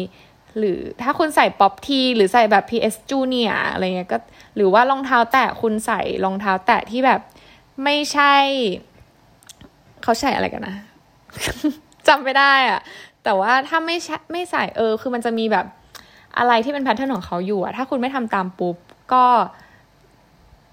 [0.59, 4.17] หรือถ้าคุณใส่ Popteen หรือใส่แบบ PS Junior อะไรเงี้ยก็
[4.55, 7.21] หรือว่ารองเท้าแตะคุณใส่รองเท้าแตะที่แบบ
[7.83, 8.33] ไม่ใช่
[10.03, 10.75] เขาใส่อะไรกันนะ
[12.07, 12.81] จำไม่ได้อะ
[13.23, 15.65] แต่ว่าถ้าไม่ใช่ไม่ใส่เออ คือมันจะมีแบบ
[16.37, 18.75] อะไรที่เป็น pattern ของเขาอยู่อะถ้าคุณไม่ทำตามปุ๊บ
[19.13, 19.25] ก็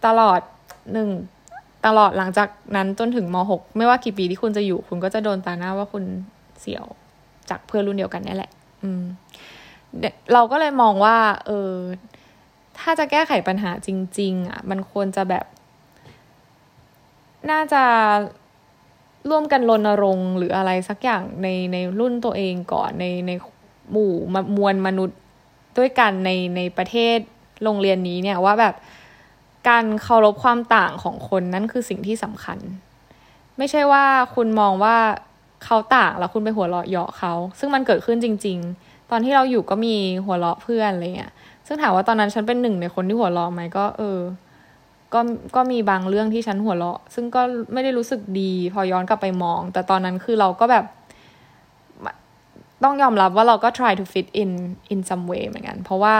[0.06, 0.40] ตลอด
[0.92, 1.08] หนึ่ง
[1.86, 6.04] ตลอดหลังจากนั้นจนถึงมหกไม่ว่ากี่ปีที่คุณจะอยู่ คุณก็จะโดนตราหน้าว่าคุณ
[6.60, 6.84] เสี่ยว
[7.50, 8.50] จากเพื่อนรุ่นเดียวกันนี่แหละ
[8.82, 9.02] อืม
[10.32, 11.72] เราก็เลยมองว่า เออ
[12.78, 15.44] ถ้าจะแก้ไขปัญหาจริง ๆ อะ มันควรจะแบบ
[17.50, 17.82] น่าจะ
[19.30, 23.32] ร่วมกันรณรงค์หรืออะไรสักอย่างในในรุ่นตัวเองก่อนในใน
[23.90, 24.12] หมู่
[24.56, 25.18] มวลมนุษย์
[25.78, 27.18] ด้วยกันในในประเทศ
[27.62, 28.74] โรงเรียนนี้เนี่ยว่าแบบ
[29.68, 32.58] การเคารพความต่างของคนนั่นคือสิ่งที่สำคัญ
[33.58, 34.96] ไม่ใช่ว่าคุณมองว่า
[35.64, 41.32] เขาต่างแล้วคุณไปหัวเราะเยาะเขา ซึ่งมันเกิดขึ้นจริง ๆ ตอนที่เราอยู่ก็มีหัวเราะเพื่อนอะไรเงี้ย
[41.66, 44.18] ซึ่งถามว่าตอนนั้นฉันเป็นหนึ่งในคนที่หัวเราะไหมก็เออ
[45.14, 45.20] ก็
[45.56, 47.42] ก็มีบางเรื่องที่ฉันหัวเราะ ซึ่งก็
[47.72, 50.84] ไม่ได้รู้สึกดีพอย้อนกลับไปมอง แต่ตอนนั้นคือเราก็แบบ
[52.84, 54.50] ต้องยอมรับว่าเราก็ try to fit in
[54.92, 56.16] in some way เหมือนกัน เพราะว่า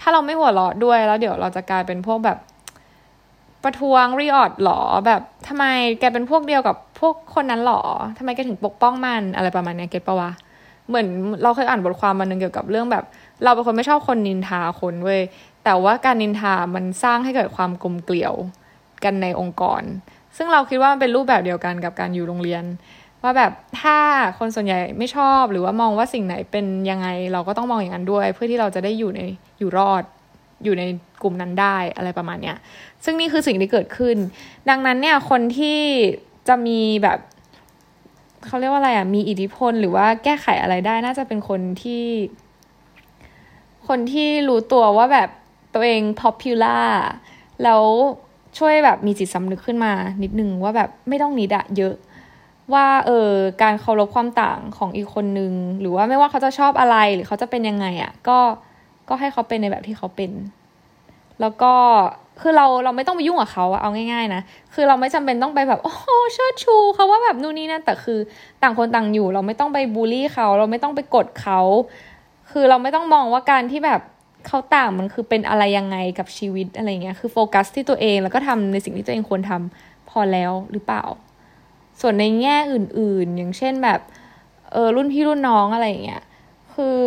[0.00, 2.38] ถ้าเราไม่หัวเราะด้วยแล้วเดี๋ยวเราจะกลายเป็นพวกแบบ
[3.64, 5.64] ประท้วงรีออดหรอแบบทำไม
[6.00, 7.82] แกเป็นพวกเดียวกับพวกคนนั้นหรอ
[8.18, 10.30] ทำไมแกถึงปกป้องมันอะไรประมาณนี้เก็ตปะวะ
[10.88, 11.06] เหมือน
[11.42, 13.04] เราเคยอ่านบทความมาหนึ่งเกี่ยวกับเรื่องแบบ
[13.44, 15.20] เราเป็นคนไม่ชอบคนนินทาคนเว้ย
[15.70, 18.34] แต่ว่าการนินทามันสร้างให้เกิดความกลมเกลียว
[19.04, 19.82] กันในองค์กร
[20.36, 22.64] ซึ่งเราคิดว่ามันเป็นรูปแบบเดียวกันกับการอยู่โรงเรียน
[23.22, 23.98] ว่าแบบถ้า
[24.38, 29.20] คนส่วนใหญ่ไม่ชอบหรือว่ามองว่าสิ่งไหนเป็นยังไง เราก็ต้องมองอย่างนั้นด้วย เพื่อที่เราจะได้อยู่ใน
[29.58, 30.02] อยู่รอด
[30.64, 30.84] อยู่ใน
[31.22, 32.56] กลุ่มนั้นได้อะไรประมาณเนี้ย
[33.04, 34.16] ซึ่งนี่คือสิ่งที่เกิดขึ้น
[34.68, 35.80] ดังนั้นเนี่ยคนที่
[36.48, 37.18] จะมีแบบ
[38.46, 42.04] เขาเรียกว่าอะไรอะ มีอิทธิพลหรือว่าแก้ไขอะไรได้น่าจะเป็นคนที่
[43.88, 45.28] คนที่รู้ตัวว่าแบบ
[45.74, 46.88] ตัวเอง popular
[47.64, 47.82] แล้ว
[48.58, 51.94] ช่วยแบบมีจิตสำนึกขึ้นมานิดนึงว่าแบบไม่ต้องนิดอะเยอะ
[52.72, 53.28] ว่าเออ
[53.62, 58.38] การเคารพความต่างของอีกคนนึง หรือว่าไม่ว่าเขาจะชอบอะไรหรือเขาจะเป็นยังไงอะก็
[59.08, 60.30] ก็ให้เขาเป็นในแบบที่เขาเป็น
[61.40, 61.72] แล้วก็
[62.40, 64.42] คือเราเราไม่ต้องไปยุ่งกับเขาเอาง่ายๆนะ
[64.74, 65.94] คือเราไม่จำเป็นต้องไปแบบโอ้
[66.34, 68.18] เชิดชูเขาว่าแบบนู่นนี่นั่นแต่คือ
[68.62, 71.60] ต่างคนต่างอยู่ เราไม่ต้องไปบูลลี่เขา เราไม่ต้องไปกดเขา
[72.50, 74.00] คือเราไม่ต้องมองว่าการที่แบบ
[74.46, 81.04] เขาต่างมันคือเป็นอะไรยังไงกับชีวิตอะไรเงี้ย คือโฟกัสที่ตัวเองแล้วก็ทำในสิ่งที่ตัวเองควรทำพอแล้วหรือเปล่า
[82.00, 84.00] ส่วนในแง่อื่นๆ อย่างเช่นแบบ
[84.72, 86.22] เออรุ่นพี่รุ่นน้องอะไรเงี้ย
[86.74, 87.00] คือ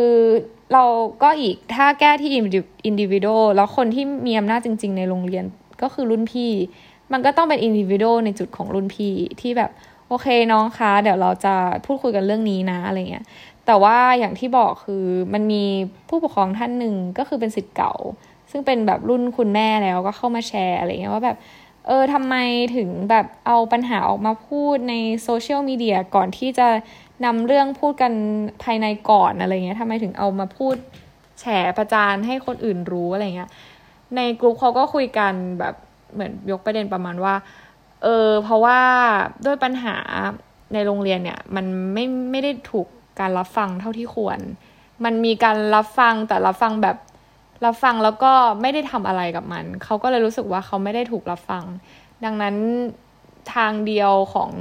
[0.74, 0.84] เรา
[1.24, 5.46] ก็อีกถ้าแก้ที่ individual แล้วคนที่มีอำนาจจริง ๆ ในโรงเรียน
[5.82, 6.52] ก็คือรุ่นพี่
[7.12, 9.72] มันก็ต้องเป็น individual ในจุดของรุ่นพี่ที่แบบ
[10.08, 11.54] โอเคน้องคะเดี๋ยวเราจะ
[11.86, 13.26] พูดคุยกันเรื่องนี้นะอะไรเงี้ย
[13.66, 15.64] แต่ว่าอย่างที่บอกคือมันมี
[16.10, 17.94] ผู้ปกครองท่านหนึ่งก็คือเป็นศิษย์เก่า
[18.52, 21.38] ซึ่งเป็นแบบรุ่นคุณแม่แล้วก็เข้ามาแชร์อะไรเงี้ยว่าแบบ
[21.88, 22.36] เออทำไม
[22.76, 26.68] ถึงแบบเอาปัญหาออกมาพูดในโซเชียลมีเดียก่อนที่จะ
[27.26, 28.14] นำเรื่องพูดกัน
[28.64, 30.76] ภายในก่อนอะไรเงี้ยทำไมถึงเอามาพูด
[31.40, 31.46] แฉ
[31.78, 33.50] ประจานให้คนอื่นรู้อะไรเงี้ย
[34.16, 35.76] ในกลุ่มเขาก็คุยกันแบบ
[36.14, 37.36] เหมือนยกประเด็นประมาณว่า
[38.04, 38.80] เออเพราะว่า
[39.46, 39.96] ด้วยปัญหา
[40.74, 42.88] ในโรงเรียนเนี่ย มันไม่ไม่ได้ถูก
[43.20, 44.40] การรับฟังเท่าที่ควร
[45.04, 46.98] มันมีการรับฟังแต่รับฟังแบบ
[47.66, 51.64] รับฟังแล้วก็ไม่ได้ทำอะไรกับมัน เขาก็เลยรู้สึกว่าเขาไม่ได้ถูกรับฟัง
[52.26, 52.56] ดังนั้น
[53.56, 54.52] ทางเดียวของ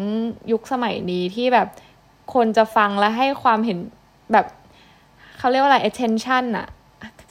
[0.52, 1.68] ยุคสมัยนี้ที่แบบ
[2.34, 3.78] คนจะฟังและให้ความเห็น
[4.32, 4.46] แบบ
[5.38, 6.66] เขาเรียกว่าอะไร attention อะ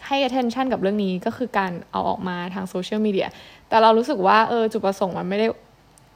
[0.08, 3.28] ให้ attention กับเรื่องนี้ก็คือการเอาออกมาทางโซเชียลมีเดีย
[3.70, 5.48] แต่เรารู้สึกว่าเออจุดประสงค์มันไม่ได้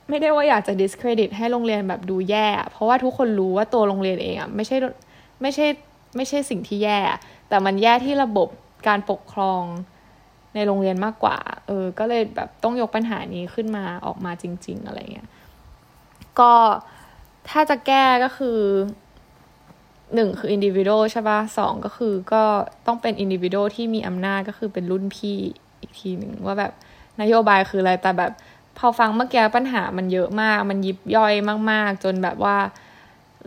[0.10, 4.78] ไม่ได้ว่าอยากจะ discredit ให้โรงเรียนแบบดูแย่ เพราะว่าทุกคนรู้ว่าตัวโรงเรียนเองอะไม่ใช่
[5.42, 5.68] ไม่ใช่
[6.16, 7.00] ไม่ใช่สิ่งที่แย่
[7.50, 8.50] แต่มันแย่ที่ระบบ
[8.88, 9.64] การปกครอง
[10.54, 11.38] ในโรงเรียนมากกว่า
[11.68, 15.30] เออ ก็เลยแบบต้องยกปัญหานี้ขึ้นมาออกมาจริง ๆ อะไรเงี้ย
[16.40, 16.54] ก็
[17.50, 18.60] ถ้าจะแก้ก็คือ
[20.14, 22.44] หนึ่งคือ individual ใช่ปะสองก็คือก็
[22.86, 25.38] ต้องเป็น individual ที่มีอำนาจก็คือเป็นรุ่นพี่
[25.80, 26.72] อีกทีหนึ่งว่าแบบ
[27.22, 28.32] นโยบายคืออะไรแต่แบบ
[28.78, 31.34] พอฟังเมื่อกี้ปัญหามันเยอะมาก มันยิบย่อย
[31.72, 32.58] มาก ๆ จนแบบว่า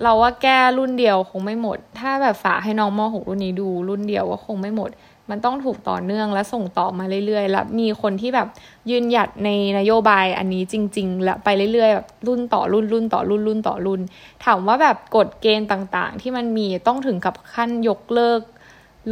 [0.03, 4.91] เราว่าแก้รุ่นเดียวคงไม่หมด ถ้าแบบฝากให้น้องมหกรุ่นนี้ดูรุ่นเดียวก็คงไม่หมด
[5.31, 8.49] มันต้องถูกต่อเนื่องและส่งต่อมาเรื่อยๆ แล้วมีคนที่แบบ
[8.91, 14.01] ยืนหยัดในนโยบายอันนี้จริง ๆ และไปเรื่อยๆแบบรุ่นต่อรุ่นรุ่นต่อรุ่นรุ่นต่อรุ่น
[14.45, 18.41] ถามว่าแบบกฎเกณฑ์ต่างๆ ที่มันมีต้องถึงกับขั้นยกเลิก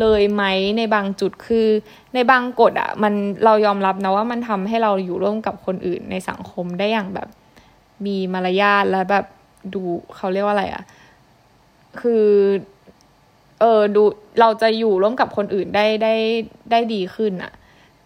[0.00, 0.44] เลยไหม
[0.78, 1.66] ในบางจุดคือ
[2.14, 7.28] ในบางกฎอะ่ะมันเรายอมรับนะว่ามันทำให้เราอยู่ร่วมกับคนอื่นในสังคมได้อย่างแบบ
[8.06, 9.24] มีมารยาทและแบบ
[9.74, 9.82] ดู
[10.16, 10.82] เขาเรียกว่าอะไรอะ่ะ
[12.00, 12.26] คือ
[13.60, 14.02] เออดู
[14.40, 16.14] เราจะอยู่ร่วมกับคนอื่นได้ได้
[16.70, 17.52] ได้ดีขึ้นอะ่ะ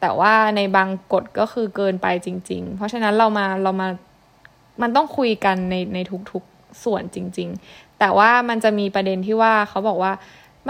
[0.00, 3.88] แต่ว่าในบางกฎก็คือเกินไปจริง ๆ เพราะฉะนั้นเรามาเรามา
[4.82, 5.98] มันต้องคุยกันในใน
[6.30, 10.12] ทุกๆส่วนจริง ๆ แต่ว่ามันจะมีประเด็นที่ว่าเขาบอกว่า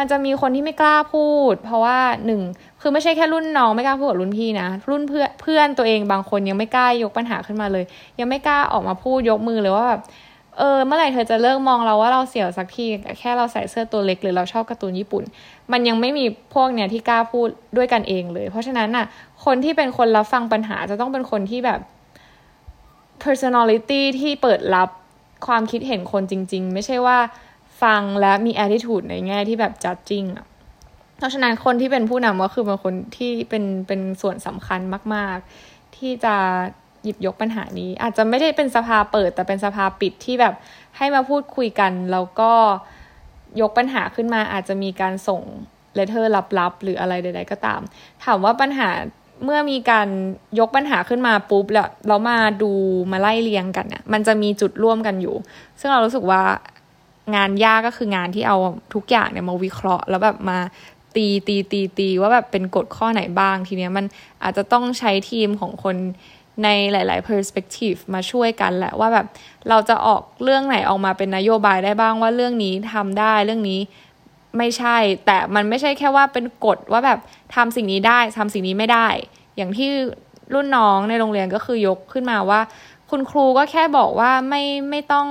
[0.00, 2.40] มันจะมีคนที่ไม่กล้าพูด เพราะว่าหนึ่ง
[2.80, 7.84] คือไม่ใช่แค่รุ่นน้องไม่กล้าพูดกับรุ่นพี่นะ รุ่นเพื่อนเพื่อนตัวเองบางคนยังไม่กล้ายกปัญหาขึ้นมาเลย
[8.20, 10.00] ยังไม่กล้าออกมาพูดยกมือเลยว่าแบบ
[10.58, 12.86] เออเมื่อไหร่เธอจะเลิกมองเราว่าเราเสียวสักที
[13.18, 15.24] แค่เราใส่เสื้อตัวเล็กหรือเราชอบการ์ตูนญี่ปุ่น
[15.72, 19.06] มันยังไม่มีพวกเนี้ยที่กล้าพูดด้วยกันเองเลย เพราะฉะนั้นน่ะ
[19.44, 21.80] คนที่เป็นคนรับฟังปัญหาจะต้องเป็นคนที่แบบ
[23.24, 24.88] personality ที่เปิดรับ
[25.46, 27.18] ความคิดเห็นคนจริง ๆ ไม่ใช่ว่า
[27.82, 30.46] ฟังและมี attitude ในแง่ที่แบบ judging อะ
[31.18, 34.80] เพราะฉะนั้นคนที่เป็นผู้นำก็คือเป็นคนที่เป็นเป็นส่วนสำคัญ
[35.14, 36.34] มาก ๆ ที่จะ
[37.04, 40.54] หยิบยกปัญหานี้ อาจจะไม่ได้เป็นสภาเปิด แต่เป็นสภาปิดที่แบบ
[40.96, 42.52] ให้มาพูดคุยกันแล้วก็
[43.60, 45.42] ยกปัญหาขึ้นมาอาจจะมีการส่ง
[45.94, 47.80] เลเทอร์ลับๆ หรืออะไรใด ๆ ก็ตาม
[48.24, 48.88] ถามว่าปัญหา
[49.44, 50.08] เมื่อมีการ
[50.58, 52.72] ยกปัญหาขึ้นมาปุ๊บแล้วเรามาดู
[53.12, 55.34] มาไล่เรียงกันเนี่ยมันจะมีจุดร่วมกันอยู่
[55.80, 56.42] ซึ่งเรารู้สึกว่า
[57.36, 58.56] งานยากก็คืองานที่เอา
[58.94, 60.58] ทุกอย่างเนี่ยมาวิเคราะห์ แล้วแบบมา
[61.14, 64.04] ตีตีตีตีว่าแบบเป็นกฎข้อไหนบ้างทีเนี้ยมัน
[64.42, 65.96] อาจจะต้องใช้ทีมของคน
[66.64, 69.26] ในหลาย ๆ perspective มาช่วยกันแหละว่าแบบ
[69.68, 73.80] เราจะออกเรื่องไหนออกมาเป็นนโยบายได้บ้างว่าเรื่องนี้ทำได้เรื่องนี้
[74.58, 77.18] ไม่ใช่ แต่มันไม่ใช่แค่ว่าเป็นกฎว่าแบบ
[77.54, 79.08] ทำสิ่งนี้ได้ทำสิ่งนี้ไม่ได้
[79.56, 79.88] อย่างที่
[80.54, 82.60] รุ่นน้องในโรงเรียนก็คือยกขึ้นมาว่า
[83.10, 85.26] คุณครูก็แค่บอกว่าไม่ไม่ต้อง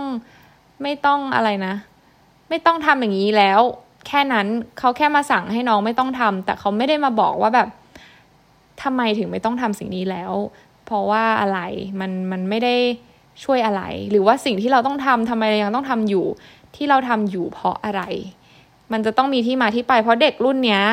[0.84, 1.74] ไม่ต้องอะไรนะ
[2.50, 3.62] ไม่ต้องทำอย่างนี้แล้ว
[4.08, 4.48] แค่นั้น
[4.80, 7.68] เขาแค่มาสั่งให้น้องไม่ต้องทำแต่เขาไม่ได้มาบอกว่าแบบ
[8.84, 10.34] ทำไมถึงไม่ต้องทำสิ่งนี้แล้ว
[10.86, 11.60] เพราะว่าอะไร
[12.00, 12.76] มันมันไม่ได้
[13.44, 13.82] ช่วยอะไร
[14.12, 16.26] หรือว่าสิ่งที่เราต้องทำทำไมยังต้องทำอยู่
[16.76, 18.02] ที่เราทำอยู่เพราะอะไร
[18.92, 20.84] มันจะต้องมีที่มาที่ไป เพราะเด็กรุ่นเนี้ย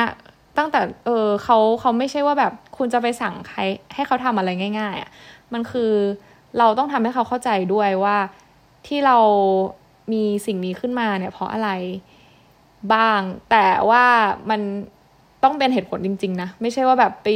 [0.57, 3.59] ตั้งแต่เออเขาเขาไม่ใช่ว่าแบบคุณจะไปสั่งใคร
[3.93, 5.09] ให้เขาทำอะไรง่าย ๆอะ่ะ
[5.53, 5.91] มันคือ
[6.57, 8.17] เราต้องทำให้เขาเข้าใจด้วยว่า
[8.87, 9.17] ที่เรา
[10.11, 11.69] มีสิ่งนี้ขึ้นมาเนี่ย เพราะอะไร
[12.93, 14.05] บ้าง แต่ว่า
[14.49, 14.61] มัน
[15.43, 17.27] ต้องเป็นเหตุผลจริง ๆ นะ ไม่ใช่ว่าแบบไป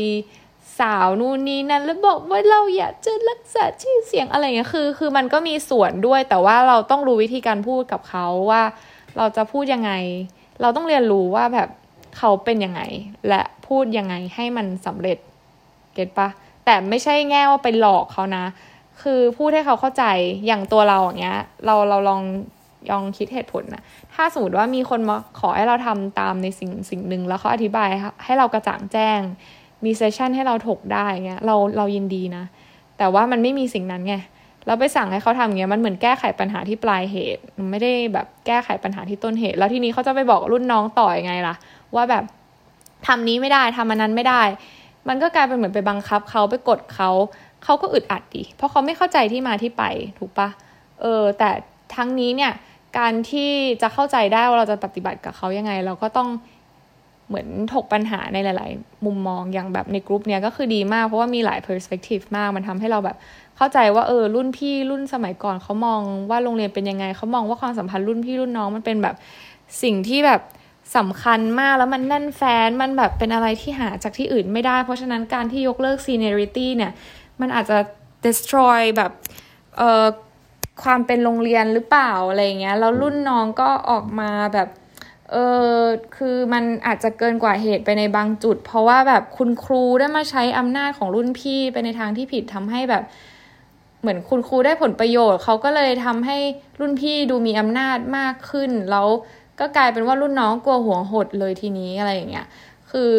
[0.80, 8.62] สาวนู่นนี่นั่นแล้วบอกว่าเราอยากจะรักษาชื่อเสียงอะไรเงี้ยคือ คือมันก็มีส่วนด้วย แต่ว่าเราต้องรู้วิธีการพูดกับเขาว่า
[9.18, 9.92] เราจะพูดยังไง
[10.62, 11.70] เราต้องเรียนรู้ว่าแบบ
[12.18, 12.82] เขาเป็นยังไง
[13.28, 15.18] และพูดยังไงให้มันสำเร็จ
[15.94, 16.30] เก็ตปะ
[16.66, 18.46] แต่ไม่ใช่แง่ว่าไปหลอกเขานะ
[19.02, 20.06] คือพูดให้เขาเข้าใจ
[20.46, 22.22] อย่างตัวเราอย่างเงี้ย เราเราลอง
[22.92, 27.90] ลองคิดเหตุผลนะถ้าสมมติว่ามีคนมาขอให้เราทำตามในสิ่งสิ่งหนึ่งแล้วเขาอธิบาย
[28.26, 29.20] ให้เรากระจ่างแจ้ง
[29.86, 32.44] มีเซสชันให้เราถกได้เงี้ยเราเรายินดีนะ
[32.98, 34.16] แต่ว่ามันไม่มีสิ่งนั้นไง
[34.68, 41.56] เราไปสั่งให้เขาทำเงี้ยมันเหมือนแก้ไขปัญหาที่ปลายเหตุมันไม่ได้แบบแก้ไขปัญหาที่ต้นเหตุ แล้วทีนี้เขาจะไปบอกรุ่นน้องต่ออยังไงล่ะ
[41.96, 42.24] ว่าแบบ
[43.08, 44.42] ทำนี้ไม่ได้ทำอันนั้นไม่ได้
[45.08, 47.10] มันก็กลายเป็นเหมือนไปบังคับเขาไปกดเขา
[47.64, 49.84] เขาก็อึดอัดดิเพราะเขาไม่เข้าใจที่มาที่ไป
[50.20, 50.50] ถูกปะ
[51.02, 51.50] เออแต่
[51.96, 52.52] ทั้งนี้เนี่ย
[52.98, 53.52] การที่
[53.82, 56.30] จะเข้าใจได้ว่าเราจะปฏิบัติกับเขายังไง เราก็ต้อง
[57.28, 63.18] เหมือนถกปัญหาในหลาย ๆ มุมมองอย่างแบบในกลุ่มเนี้ยก็คือดีมาก เพราะว่ามีหลาย perspective มากมันทำให้เราแบบ
[63.58, 69.16] เข้าใจว่าเออรุ่นพี่รุ่นสมัยก่อนเขามองว่าโรงเรียนเป็นยังไงเขามองว่าความสัมพันธ์รุ่นพี่รุ่นน้องมันเป็นแบบ
[69.84, 70.42] สิ่งที่แบบ
[70.98, 76.92] สำคัญมากแล้วมันแน่นแฟนมันแบบเป็นอะไรที่หาจากที่อื่นไม่ได้ เพราะฉะนั้นการที่ยกเลิก seniority เนี่ย
[77.42, 77.78] มันอาจจะ
[78.26, 79.12] destroy แบบ
[79.78, 80.06] เอ่อ
[80.84, 84.70] ความเป็นโรงเรียนหรือเปล่าอะไรเงี้ยแล้วรุ่นน้องก็ออกมาแบบ
[85.32, 85.36] เอ
[85.76, 85.80] อ
[86.18, 93.04] คือมันอาจจะเกินกว่าเหตุไปในบางจุด เพราะว่าแบบคุณครูได้มาใช้อำนาจของรุ่นพี่ไปในทางที่ผิดทำให้แบบ
[94.02, 96.38] เหมือนคุณครูได้ผลประโยชน์เขาก็เลยทำให้
[96.80, 99.08] รุ่นพี่ดูมีอำนาจมากขึ้น แล้ว
[99.60, 102.48] ก็กลายเป็นว่ารุ่นน้องกลัวหัวหดเลยทีนี้อะไรอย่างเงี้ย
[102.92, 103.12] คือ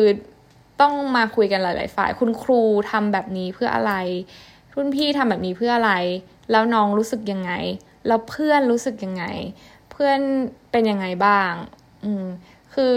[0.80, 3.92] ต้องมาคุยกันหลาย ๆ ฝ่าย คุณครูทำแบบนี้เพื่ออะไร
[4.74, 5.92] รุ่นพี่ทำแบบนี้เพื่ออะไร
[6.50, 7.52] แล้วน้องรู้สึกยังไง
[8.06, 9.24] แล้วเพื่อนรู้สึกยังไง
[9.90, 10.18] เพื่อน
[10.70, 11.52] เป็นยังไงบ้าง
[12.04, 12.24] อืม
[12.74, 12.96] คือ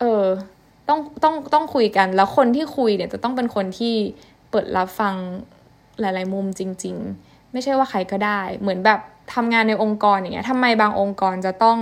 [0.00, 0.24] เออ
[0.88, 3.94] ต้องต้องต้องคุยกัน แล้วคนที่คุยเนี่ยจะต้องเป็นคนที่
[4.50, 5.14] เปิดรับฟัง
[6.00, 9.00] หลาย ๆ มุมจริง ๆ ไม่ใช่ว่าใครก็ได้ เหมือนแบบ
[9.34, 11.78] ทำงานในองค์กรอย่างเงี้ยทำไมบางองค์กรจะต้อง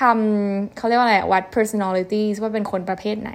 [0.00, 3.32] ทำเขาเรียกว่าอะไรวัด personality ว่าเป็นคนประเภทไหน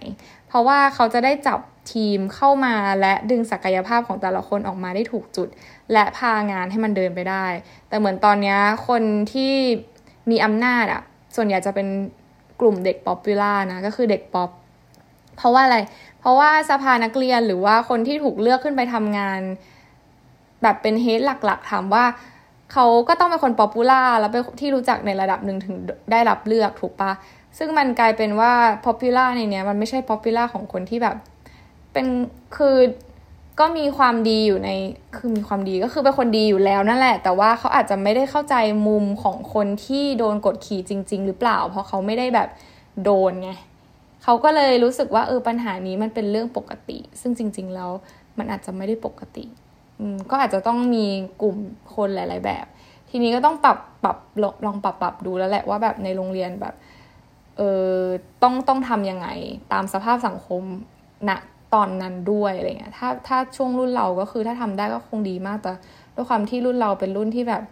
[0.47, 1.59] เพราะว่าเขาจะได้จับ
[1.93, 5.47] ทีมเข้ามาและดึงศักยภาพของแต่ละคนออกมาได้ถูกจุด
[5.93, 7.45] และพางานให้มันเดินไปได้
[7.89, 8.55] แต่เหมือนตอนนี้
[8.87, 9.53] คนที่
[10.31, 11.01] มีอำนาจอะ
[11.35, 11.87] ส่วนใหญ่จะเป็น
[12.59, 14.49] กลุ่มเด็ก popular นะ ก็คือเด็กป๊อป
[15.37, 15.77] เพราะว่าอะไร
[16.19, 19.39] เพราะว่าสภานักเรียนหรือว่าคนที่ถูกเลือกขึ้นไปทำงาน
[20.63, 22.05] แบบเป็น head หลักๆถามว่า
[22.73, 25.75] เขาก็ต้องเป็นคน popular แล้วเป็นที่รู้จักในระดับหนึ่งถึง
[26.11, 27.11] ได้รับเลือกถูกปะ
[27.57, 28.51] ซึ่งมันกลายเป็นว่า
[28.85, 31.15] popular ในเนี้ยมันไม่ใช่ popular ของคนที่แบบ
[31.95, 32.07] เป็น
[32.55, 32.77] คือ
[33.59, 34.69] ก็มีความดีอยู่ใน
[35.15, 38.55] คือมีความดีก็คือเป็นคนดีอยู่แล้วนั่นแหละ แต่ว่าเขาอาจจะไม่ได้เข้าใจ
[38.87, 42.49] มุมของคนที่โดนกดขี่จริง ๆ หรือเปล่า เพราะเขาไม่ได้แบบ
[43.03, 43.51] โดนไง
[44.23, 47.91] เขาก็เลยรู้สึกว่าเออปัญหานี้มันเป็นเรื่องปกติ ซึ่งจริง ๆ แล้ว
[48.37, 49.45] มันอาจจะไม่ได้ปกติ
[50.29, 51.05] ก็อาจจะต้องมี
[51.41, 51.57] กลุ่ม
[51.95, 52.65] คนหลาย ๆ แบบ
[53.09, 54.17] ทีนี้ก็ต้องปรับปรับ
[54.65, 56.75] ลองปรับปรับดูแล้วแหละว่าแบบในโรงเรียนแบบ
[57.57, 57.91] เออ
[58.43, 59.27] ต้องต้องทำยังไง
[59.71, 60.63] ตามสภาพสังคม
[61.29, 61.37] ณนะ
[61.73, 65.71] ตอนนั้นด้วยอะไรเงี้ยถ้าถ้าช่วงรุ่นเราก็คือถ้าทำได้ก็คงดีมากแต่
[66.15, 67.63] ด้วยความที่รุ่นเราเป็นรุ่นที่แบบ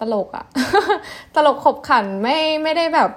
[0.00, 0.46] ตลกอะ
[1.34, 3.10] ตลกขบขันไม่ไม่ได้แบบ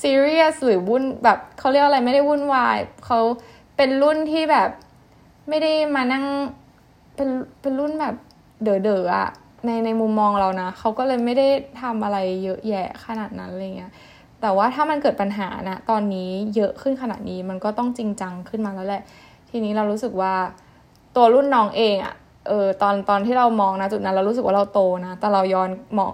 [0.00, 3.20] ซีเรียสหรือวุ่นแบบเขาเรียกอะไรไม่ได้วุ่นวายเขา
[3.76, 4.68] เป็นรุ่นที่แบบ
[5.48, 6.24] ไม่ได้มานั่ง
[7.14, 7.28] เป็น
[7.60, 8.14] เป็นรุ่นแบบ
[8.62, 9.28] เด๋อเด๋ออะ
[9.66, 11.48] ในในมุมมองเรานะเขาก็เลยไม่ได้
[11.80, 13.92] ทำอะไรเยอะแยะขนาดนั้นอะไรเงี้ย
[14.40, 19.02] แต่ว่าถ้ามันเกิดปัญหานะตอนนี้เยอะขึ้นขนาดนี้มันก็ต้องจริงจังขึ้นมาแล้วแหละ
[19.56, 20.34] ทีนี้เรารู้สึกว่า
[21.16, 22.14] ตัวรุ่นน้องเองอะ
[22.48, 26.12] เออตอนตอนที่เรามองนะจุดนั้นเรารู้สึกว่าเราโตนะ แต่เราย้อนมอง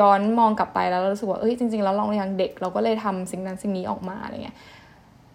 [0.00, 4.56] ย้อนมองกลับไปแล้วเรารู้สึกว่าเอ้ยจริงๆแล้วเรายังเด็ก เราก็เลยทำสิ่งนั้นสิ่งนี้ออกมาอะไรเงี้ย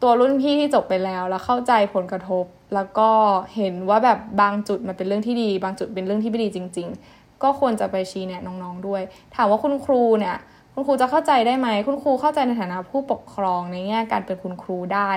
[0.01, 3.09] ตัวรุ่นพี่ที่จบไปแล้วแล้วเข้าใจผลกระทบ แล้วก็
[3.55, 9.01] เห็นว่าแบบบางจุดมันเป็นเรื่องที่ดี บางจุดเป็นเรื่องที่ไม่ดีจริง ๆ ก็ควรจะไปชี้แนะน้องๆด้วย
[9.35, 10.35] ถามว่าคุณครูเนี่ย
[10.73, 15.11] คุณครูจะเข้าใจได้ไหม คุณครูเข้าใจในฐานะผู้ปกครองในแง่การเป็นคุณครูได้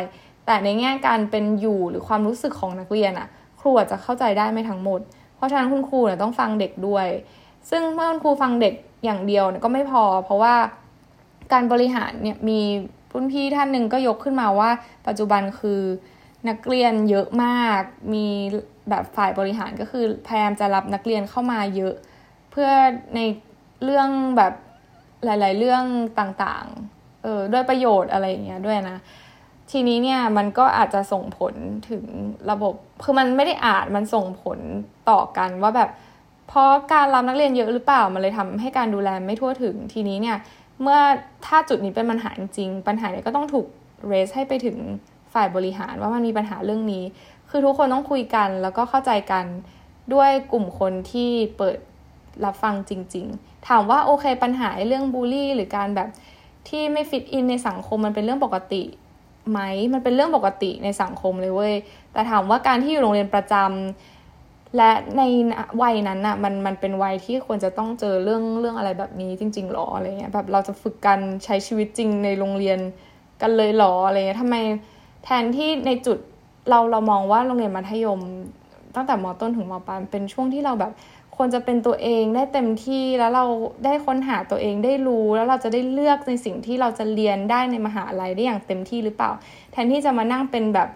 [0.50, 3.28] แต่ในแง่การเป็นอยู่หรือความรู้สึกของนักเรียนอะ
[3.60, 5.00] ครูอาจจะเข้าใจได้ไม่ทั้งหมด
[5.36, 7.06] เพราะฉะนั้นคุณครูเนี่ยต้องฟังเด็กด้วย
[7.70, 10.54] ซึ่งเมื่อคุณครูฟังเด็กอย่างเดียวเนี่ยก็ไม่พอ เพราะว่า
[11.52, 12.60] การบริหารเนี่ยมี
[13.12, 14.70] รุ่นพี่ท่านหนึ่งก็ยกขึ้นมาว่า
[15.06, 15.80] ปัจจุบันคือ
[16.48, 17.82] นักเรียนเยอะมาก
[18.14, 18.26] มี
[18.90, 21.94] แบบฝ่ายบริหารก็คือพยายามจะรับนักเรียนเข้ามาเยอะ
[22.50, 22.70] เพื่อ
[23.14, 23.20] ใน
[23.84, 24.52] เรื่องแบบ
[25.24, 25.84] หลาย ๆ เรื่อง
[26.20, 28.98] ต่างๆ เออด้วยประโยชน์อะไรอย่างเงี้ยด้วยนะ
[29.70, 31.54] ทีนี้เนี่ยมันก็อาจจะส่งผล
[31.90, 32.04] ถึง
[32.50, 34.58] ระบบ คือมันไม่ได้อาจมันส่งผล
[35.10, 35.90] ต่อกันว่าแบบ
[36.48, 40.36] เพราะการรับนักเรียนเยอะหรือเปล่า มันเลยทำให้การดูแลไม่ทั่วถึง ทีนี้เนี่ย
[40.82, 40.98] เมื่อ
[41.46, 43.66] ถ้าจุดนี้เป็นปัญหาจริง ปัญหาเนี่ยก็ต้องถูก
[44.06, 44.76] เรสให้ไปถึง
[45.34, 47.04] ฝ่ายบริหารว่ามันมีปัญหาเรื่องนี้
[47.50, 49.44] คือทุกคนต้องคุยกันแล้วก็เข้าใจกัน
[50.14, 51.78] ด้วยกลุ่มคนที่เปิด
[52.44, 56.08] รับฟังจริง ๆ ถามว่าโอเคปัญหาเรื่องบูลลี่ หรือการแบบ
[56.68, 58.82] ที่ไม่ฟิตอินในสังคมมันเป็นเรื่องปกติ
[59.50, 59.60] ไหม
[59.92, 61.74] มันเป็นเรื่องปกติในสังคมเลยเว้ย
[62.12, 65.22] แต่ถามว่าการที่อยู่โรงเรียนประจำและใน
[65.82, 72.78] วัยนั้นอะมันมันเป็นวัยที่ควรจะต้องเจอเรื่องเรื่องอะไรแบบนี้จริงๆหรออะไรเงี้ยแบบเราจะฝึกกันใช้ชีวิตจริงในโรงเรียน
[73.42, 74.56] กันเลยหรออะไรเงี้ยทำไม
[75.24, 76.18] แทนที่ในจุด
[76.70, 78.20] เราเรามองว่าโรงเรียนมัธยม
[78.94, 80.92] ตั้งแต่มต้นถึงมปลายเป็นช่วงที่เราแบบ
[81.38, 83.44] ควรจะเป็นตัวเองได้เต็มที่แล้วเรา
[83.84, 89.30] ได้ค้นหาตัวเองได้รู้ แล้วเราจะได้เลือกในสิ่งที่เราจะเรียนได้ในมหาลัยได้อย่างเต็มที่หรือเปล่า
[89.72, 90.88] แทนที่จะมานั่งเป็นแบบ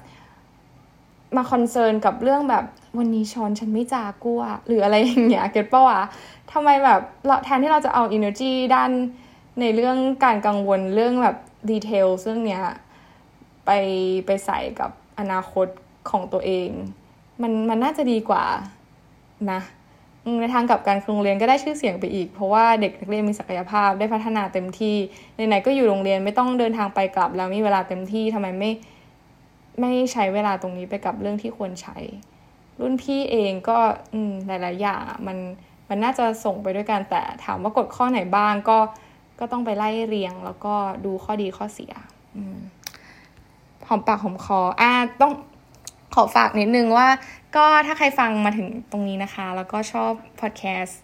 [1.37, 2.65] มาคอนเซิร์นกับเรื่องแบบ
[2.99, 6.01] วันนี้ช้อนฉันไม่จากัวหรืออะไรอย่างเงี้ยเก็ตป่าวะ
[6.53, 8.91] ทำไมแบบเราแทนที่เราจะเอา energy ด้าน
[9.61, 11.37] ในเรื่องการกังวลเรื่องแบบ
[11.71, 12.63] ดีเทลเรื่องเนี้ย
[13.67, 13.71] ไป
[14.27, 15.67] ไปใส่กับอนาคต
[16.11, 16.69] ของตัวเอง
[17.43, 18.45] มันมันน่าจะดีกว่า
[19.51, 19.61] นะ
[20.41, 24.97] ในทางกับการโรงเรียนก็ได้ชื่อเสียงไปอีก เพราะว่าเด็กนักเรียนมีศักยภาพได้พัฒนาเต็มที่
[25.35, 28.71] ไหนๆก็อยู่โรงเรียนไม่ต้องเดินทางไปกลับ แล้วมีเวลาเต็มที่ทำไมไม่
[29.81, 31.97] ไม่ใช้เวลาตรงนี้ไปกับเรื่องที่ควรใช้
[32.81, 33.79] รุ่นพี่เองก็
[34.15, 35.39] อืหลายๆอย่างมัน
[35.89, 38.79] มันน่าจะส่งไปด้วยกันแต่ถามว่ากดข้อไหนบ้างก็
[39.39, 41.93] ก็ต้องไปไล่เรียง แล้วก็ดูข้อดีข้อเสีย
[42.37, 42.39] อ
[43.89, 45.33] หอมปากหอมคออ่าต้อง
[46.15, 47.09] ขอฝากนิดนึงว่า
[47.57, 51.01] ก็ถ้าใครฟังมาถึงตรงนี้นะคะ แล้วก็ชอบพอดแคสต์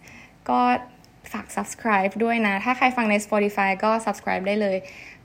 [0.48, 0.58] ก็
[1.32, 4.76] ฝาก subscribe ด้วยนะ ถ้าใครฟังใน Spotify ก็ subscribe ได้เลย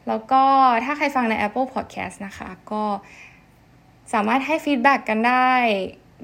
[0.08, 0.44] แล้วก็
[0.86, 2.84] ถ้าใครฟังใน Apple Podcast นะคะ ก็
[4.14, 5.52] สามารถให้ feedback กันได้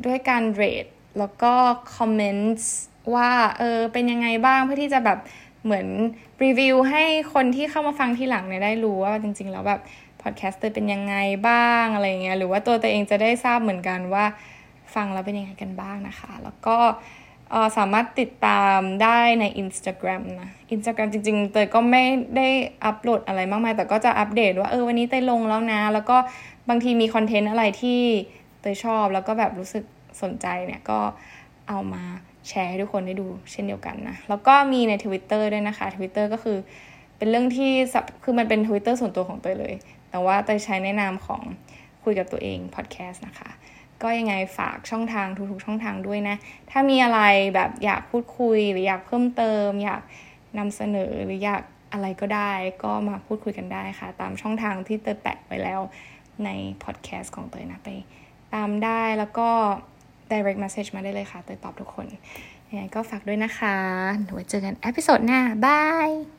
[0.06, 0.86] ด้วยการ rate
[1.20, 1.54] แล้วก็
[1.98, 2.68] คอมเมนต์
[3.16, 5.20] ว่าเออเป็นยังไงบ้างเพื่อที่จะแบบ
[5.64, 5.88] เหมือน
[6.44, 9.82] รีวิวให้คนที่เข้ามาฟังทีหลังเนี่ยได้รู้ว่าจริงๆ แล้วแบบ
[10.22, 11.16] พอดแคสต์เป็นยังไง
[11.48, 14.26] บ้างอะไรเงี้ยหรือว่าตัวตัวเองจะได้ทราบเหมือนกันว่า
[14.96, 16.78] ฟังแล้วเป็นยังไงกันบ้างนะคะ แล้วก็
[17.78, 22.04] สามารถติดตามได้ใน Instagram นะ Instagram จริงๆ เตยก็ไม่
[22.36, 22.48] ได้
[22.84, 26.18] อัปโหลดอะไรมากมาย แต่ก็จะอัปเดตว่าเออวันนี้เตยลงแล้วนะ แล้วก็
[26.70, 28.02] บางทีมีคอนเทนต์อะไรที่
[28.62, 29.84] เตยชอบแล้วก็แบบรู้สึก
[30.22, 31.00] สนใจเนี่ยก็
[31.68, 32.04] เอามา
[32.48, 36.58] แชร์ให้ทุกคนได้ดูเช่นเดียวกันนะ แล้วก็มีใน Twitter ด้วยนะคะ Twitter ก็คือ
[37.18, 37.72] เป็นเรื่องที่
[38.24, 39.76] คือมันเป็น Twitter ส่วนตัวของเตยเลย
[40.10, 41.42] แต่ว่าเตยใช้ในนามของ
[42.04, 43.50] คุยกับตัวเองพอดแคสต์นะคะ
[44.04, 46.36] ก็ยังไงฝากช่องทางทุกๆช่องทางด้วยนะ
[46.72, 47.22] ถ้ามีอะไร
[47.56, 50.02] แบบอยากพูดคุยหรืออยากเพิ่มเติม อยาก
[50.58, 52.52] นำเสนอหรืออยากอะไรก็ได้
[52.84, 55.80] ก็มาพูดคุยกันได้ค่ะ ตามช่องทางที่เตยแปะไว้แล้ว
[56.46, 56.50] ใน
[56.84, 57.90] พอดแคสต์ของเตยนะไป
[58.54, 59.50] ตามได้แล้วก็
[60.32, 62.06] direct message มาได้เลยค่ะ เตยตอบทุกคน
[62.70, 63.78] ยังไงก็ฝากด้วยนะคะ
[64.34, 66.39] ไว้เจอกัน episode หน้า bye